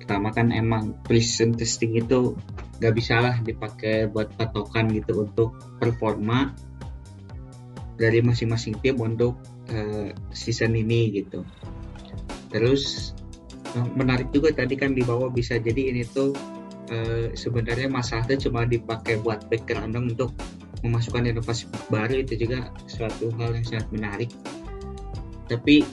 Pertama 0.02 0.34
kan 0.34 0.50
emang 0.50 0.98
precision 1.06 1.54
testing 1.54 1.98
itu 1.98 2.34
gak 2.80 2.96
bisa 2.96 3.20
lah 3.20 3.36
dipakai 3.44 4.08
buat 4.10 4.32
patokan 4.40 4.90
gitu 4.96 5.28
untuk 5.28 5.58
performa 5.78 6.56
dari 8.00 8.24
masing-masing 8.24 8.80
tim 8.80 8.96
untuk 9.04 9.36
uh, 9.70 10.10
season 10.32 10.74
ini 10.80 11.20
gitu. 11.20 11.44
Terus 12.50 13.14
menarik 13.76 14.30
juga 14.34 14.50
tadi 14.54 14.74
kan 14.74 14.98
di 14.98 15.06
bawah 15.06 15.30
bisa 15.30 15.62
jadi 15.62 15.94
ini 15.94 16.02
tuh 16.06 16.34
uh, 16.90 17.30
sebenarnya 17.38 17.90
masalahnya 17.90 18.38
cuma 18.42 18.66
dipakai 18.66 19.22
buat 19.22 19.46
background 19.48 19.94
untuk 19.98 20.34
memasukkan 20.82 21.30
inovasi 21.30 21.70
baru. 21.92 22.24
Itu 22.24 22.40
juga 22.40 22.72
suatu 22.90 23.30
hal 23.38 23.58
yang 23.60 23.66
sangat 23.66 23.88
menarik. 23.94 24.32
Tapi 25.50 25.86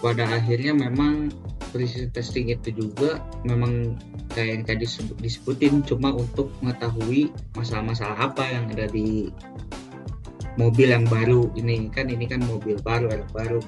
pada 0.00 0.24
akhirnya 0.28 0.72
memang 0.72 1.32
precision 1.70 2.10
testing 2.10 2.50
itu 2.50 2.74
juga 2.74 3.22
memang 3.46 3.94
kayak 4.34 4.50
yang 4.50 4.62
tadi 4.66 4.84
disebutin 5.22 5.82
cuma 5.86 6.10
untuk 6.14 6.50
mengetahui 6.64 7.30
masalah-masalah 7.54 8.16
apa 8.30 8.42
yang 8.48 8.66
ada 8.74 8.90
di 8.90 9.30
mobil 10.56 10.92
yang 10.92 11.06
baru 11.08 11.48
ini. 11.56 11.88
Kan 11.92 12.08
ini 12.08 12.28
kan 12.28 12.40
mobil 12.44 12.76
baru 12.80 13.12
baru. 13.32 13.60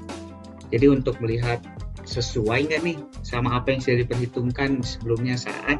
Jadi 0.72 0.88
untuk 0.88 1.20
melihat 1.20 1.60
sesuai 2.04 2.70
nggak 2.70 2.82
nih 2.82 2.98
sama 3.22 3.58
apa 3.58 3.74
yang 3.74 3.80
sudah 3.80 3.98
diperhitungkan 4.06 4.82
sebelumnya 4.82 5.38
saat 5.38 5.78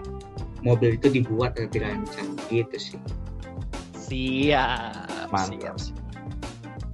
mobil 0.62 0.94
itu 0.94 1.10
dibuat 1.10 1.58
dan 1.58 1.68
dirancang 1.70 2.38
gitu 2.48 2.76
sih 2.78 3.00
siap 3.96 5.30
Mantap. 5.30 5.76
siap, 5.76 5.76
siap. 5.90 5.98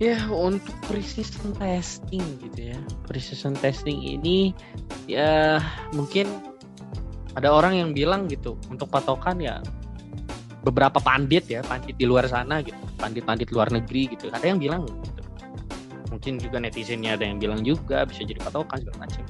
ya 0.00 0.18
untuk 0.32 0.74
precision 0.88 1.52
testing 1.56 2.24
gitu 2.40 2.72
ya 2.72 2.78
precision 3.04 3.52
testing 3.58 4.00
ini 4.00 4.56
ya 5.04 5.60
mungkin 5.92 6.28
ada 7.36 7.52
orang 7.52 7.76
yang 7.76 7.90
bilang 7.92 8.26
gitu 8.26 8.56
untuk 8.72 8.88
patokan 8.88 9.38
ya 9.38 9.60
beberapa 10.64 10.98
pandit 10.98 11.46
ya 11.46 11.60
pandit 11.62 11.94
di 11.94 12.04
luar 12.08 12.26
sana 12.26 12.60
gitu 12.64 12.78
pandit-pandit 12.98 13.48
luar 13.54 13.70
negeri 13.70 14.10
gitu 14.16 14.28
ada 14.32 14.42
yang 14.42 14.58
bilang 14.58 14.84
mungkin 16.18 16.42
juga 16.42 16.58
netizennya 16.58 17.14
ada 17.14 17.22
yang 17.22 17.38
bilang 17.38 17.62
juga 17.62 18.02
bisa 18.02 18.26
jadi 18.26 18.42
patokan 18.42 18.82
segala 18.82 19.06
macam. 19.06 19.22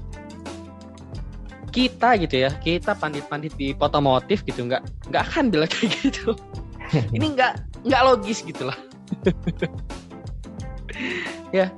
Kita 1.69 2.17
gitu 2.17 2.49
ya 2.49 2.51
kita 2.65 2.97
pandit-pandit 2.97 3.53
di 3.61 3.77
otomotif 3.77 4.41
gitu 4.49 4.65
nggak 4.65 5.13
nggak 5.13 5.23
akan 5.29 5.53
bilang 5.53 5.69
kayak 5.69 5.93
gitu. 6.01 6.33
Ini 7.17 7.37
nggak 7.37 7.85
nggak 7.85 8.03
logis 8.09 8.41
gitu 8.41 8.73
lah. 8.73 8.79
Ya. 11.49 11.73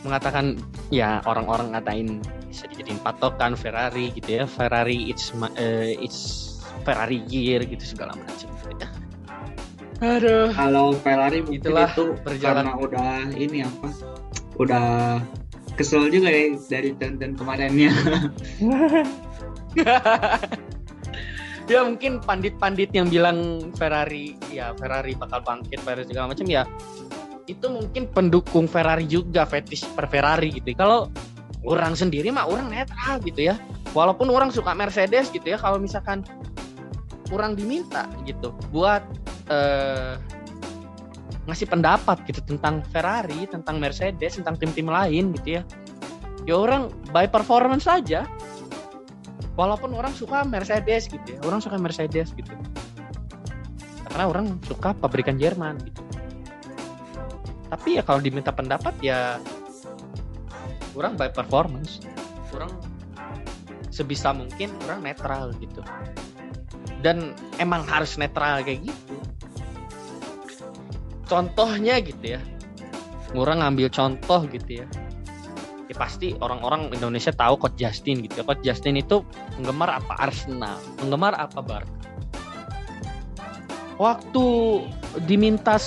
Mengatakan 0.00 0.56
ya 0.88 1.20
orang-orang 1.28 1.76
ngatain 1.76 2.24
bisa 2.48 2.64
dijadiin 2.72 2.96
patokan 3.04 3.52
Ferrari 3.52 4.16
gitu 4.16 4.40
ya. 4.40 4.44
Ferrari 4.48 5.12
it's 5.12 5.28
eh, 5.60 5.92
it's 6.00 6.56
Ferrari 6.88 7.20
gear 7.28 7.68
gitu 7.68 7.84
segala 7.84 8.16
macam. 8.16 8.48
Aduh. 10.00 10.52
Kalau 10.52 10.92
Ferrari 11.00 11.40
mungkin 11.44 11.60
Itulah 11.60 11.90
itu 11.92 12.04
perjalanan. 12.20 12.76
karena 12.76 12.84
udah 12.84 13.12
ini 13.36 13.58
apa 13.64 13.88
udah 14.56 14.86
kesel 15.76 16.08
juga 16.08 16.32
ya 16.32 16.56
dari 16.68 16.90
tahun-tahun 16.96 17.34
kemarinnya. 17.36 17.92
Ya 21.66 21.82
mungkin 21.82 22.22
pandit-pandit 22.22 22.94
yang 22.94 23.10
bilang 23.10 23.58
Ferrari 23.74 24.38
ya 24.54 24.70
Ferrari 24.78 25.18
bakal 25.18 25.42
bangkit 25.42 25.82
Ferrari 25.82 26.06
segala 26.06 26.30
macam 26.30 26.46
ya 26.46 26.62
itu 27.50 27.66
mungkin 27.66 28.06
pendukung 28.06 28.70
Ferrari 28.70 29.02
juga 29.02 29.42
fetish 29.42 29.82
per 29.90 30.06
Ferrari 30.06 30.54
gitu 30.54 30.70
kalau 30.78 31.10
orang 31.66 31.98
sendiri 31.98 32.30
mah 32.30 32.46
orang 32.46 32.70
netral 32.70 33.18
gitu 33.22 33.50
ya. 33.50 33.58
Walaupun 33.94 34.28
orang 34.28 34.52
suka 34.52 34.76
Mercedes 34.76 35.32
gitu 35.34 35.42
ya 35.42 35.58
kalau 35.58 35.80
misalkan 35.80 36.22
orang 37.34 37.58
diminta 37.58 38.06
gitu 38.26 38.54
buat 38.70 39.02
eh, 39.50 40.14
ngasih 41.46 41.70
pendapat 41.70 42.26
gitu 42.26 42.42
tentang 42.42 42.82
Ferrari 42.90 43.46
tentang 43.46 43.78
Mercedes 43.78 44.38
tentang 44.38 44.58
tim-tim 44.58 44.90
lain 44.90 45.30
gitu 45.38 45.60
ya. 45.60 45.62
Ya 46.46 46.54
orang 46.58 46.90
by 47.10 47.26
performance 47.26 47.86
saja. 47.86 48.26
Walaupun 49.56 49.96
orang 49.96 50.12
suka 50.12 50.44
Mercedes 50.44 51.08
gitu 51.08 51.26
ya 51.26 51.40
orang 51.46 51.62
suka 51.62 51.78
Mercedes 51.80 52.34
gitu. 52.34 52.50
Karena 54.10 54.24
orang 54.28 54.58
suka 54.66 54.92
pabrikan 54.92 55.38
Jerman 55.38 55.80
gitu. 55.80 56.02
Tapi 57.66 57.98
ya 57.98 58.02
kalau 58.06 58.20
diminta 58.22 58.54
pendapat 58.54 58.94
ya 59.02 59.38
orang 60.94 61.14
by 61.18 61.30
performance. 61.30 62.02
Orang 62.54 62.70
sebisa 63.96 64.28
mungkin 64.36 64.68
orang 64.84 65.00
netral 65.00 65.56
gitu 65.56 65.80
dan 67.04 67.36
emang 67.60 67.84
harus 67.84 68.16
netral 68.16 68.60
kayak 68.64 68.84
gitu 68.84 69.14
contohnya 71.26 71.98
gitu 72.00 72.38
ya 72.38 72.40
orang 73.34 73.60
ngambil 73.60 73.90
contoh 73.90 74.46
gitu 74.48 74.84
ya 74.84 74.86
ya 75.86 75.94
pasti 75.94 76.34
orang-orang 76.42 76.90
Indonesia 76.90 77.30
tahu 77.30 77.58
Coach 77.58 77.78
Justin 77.78 78.26
gitu 78.26 78.42
ya. 78.42 78.44
Coach 78.44 78.62
Justin 78.66 78.98
itu 78.98 79.22
penggemar 79.54 80.02
apa 80.02 80.18
Arsenal, 80.18 80.78
penggemar 80.98 81.32
apa 81.38 81.62
Barca. 81.62 81.94
Waktu 83.96 84.44
diminta 85.24 85.80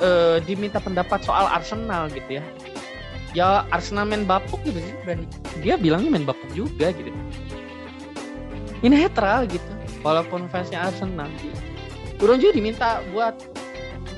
eh, 0.00 0.38
diminta 0.46 0.80
pendapat 0.80 1.20
soal 1.26 1.50
Arsenal 1.50 2.08
gitu 2.14 2.40
ya. 2.40 2.44
Ya 3.30 3.48
Arsenal 3.70 4.10
main 4.10 4.26
bapuk 4.26 4.58
gitu 4.66 4.78
sih 4.82 4.94
berani. 5.06 5.26
Dia 5.62 5.78
bilangnya 5.78 6.10
main 6.10 6.26
bapuk 6.26 6.50
juga 6.54 6.90
gitu. 6.94 7.10
Ini 8.80 9.06
netral 9.06 9.46
gitu. 9.46 9.69
Walaupun 10.00 10.48
fansnya 10.48 10.88
Arsenal. 10.88 11.28
Orang 12.20 12.40
juga 12.40 12.52
diminta 12.56 13.00
buat 13.12 13.36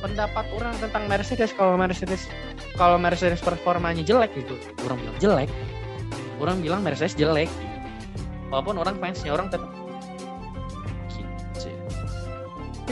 pendapat 0.03 0.51
orang 0.59 0.75
tentang 0.83 1.07
Mercedes 1.07 1.55
kalau 1.55 1.79
Mercedes 1.79 2.27
kalau 2.75 2.99
Mercedes 2.99 3.39
performanya 3.39 4.03
jelek 4.03 4.35
gitu. 4.35 4.59
Orang 4.87 4.99
bilang 4.99 5.19
jelek. 5.23 5.51
Orang 6.43 6.63
bilang 6.63 6.81
Mercedes 6.83 7.15
jelek. 7.15 7.51
Walaupun 8.51 8.79
orang 8.79 8.99
fansnya 8.99 9.33
orang 9.33 9.49
tetap 9.51 9.71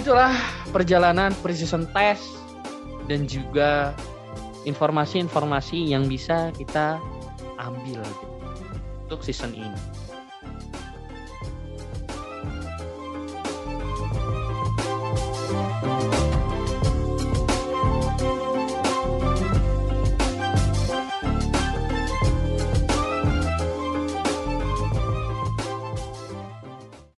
itulah 0.00 0.32
perjalanan 0.72 1.28
precision 1.44 1.84
test 1.92 2.24
dan 3.04 3.28
juga 3.28 3.92
informasi-informasi 4.64 5.92
yang 5.92 6.08
bisa 6.08 6.48
kita 6.56 6.96
ambil 7.60 8.00
gitu, 8.00 8.26
untuk 9.04 9.20
season 9.20 9.52
ini 9.52 9.76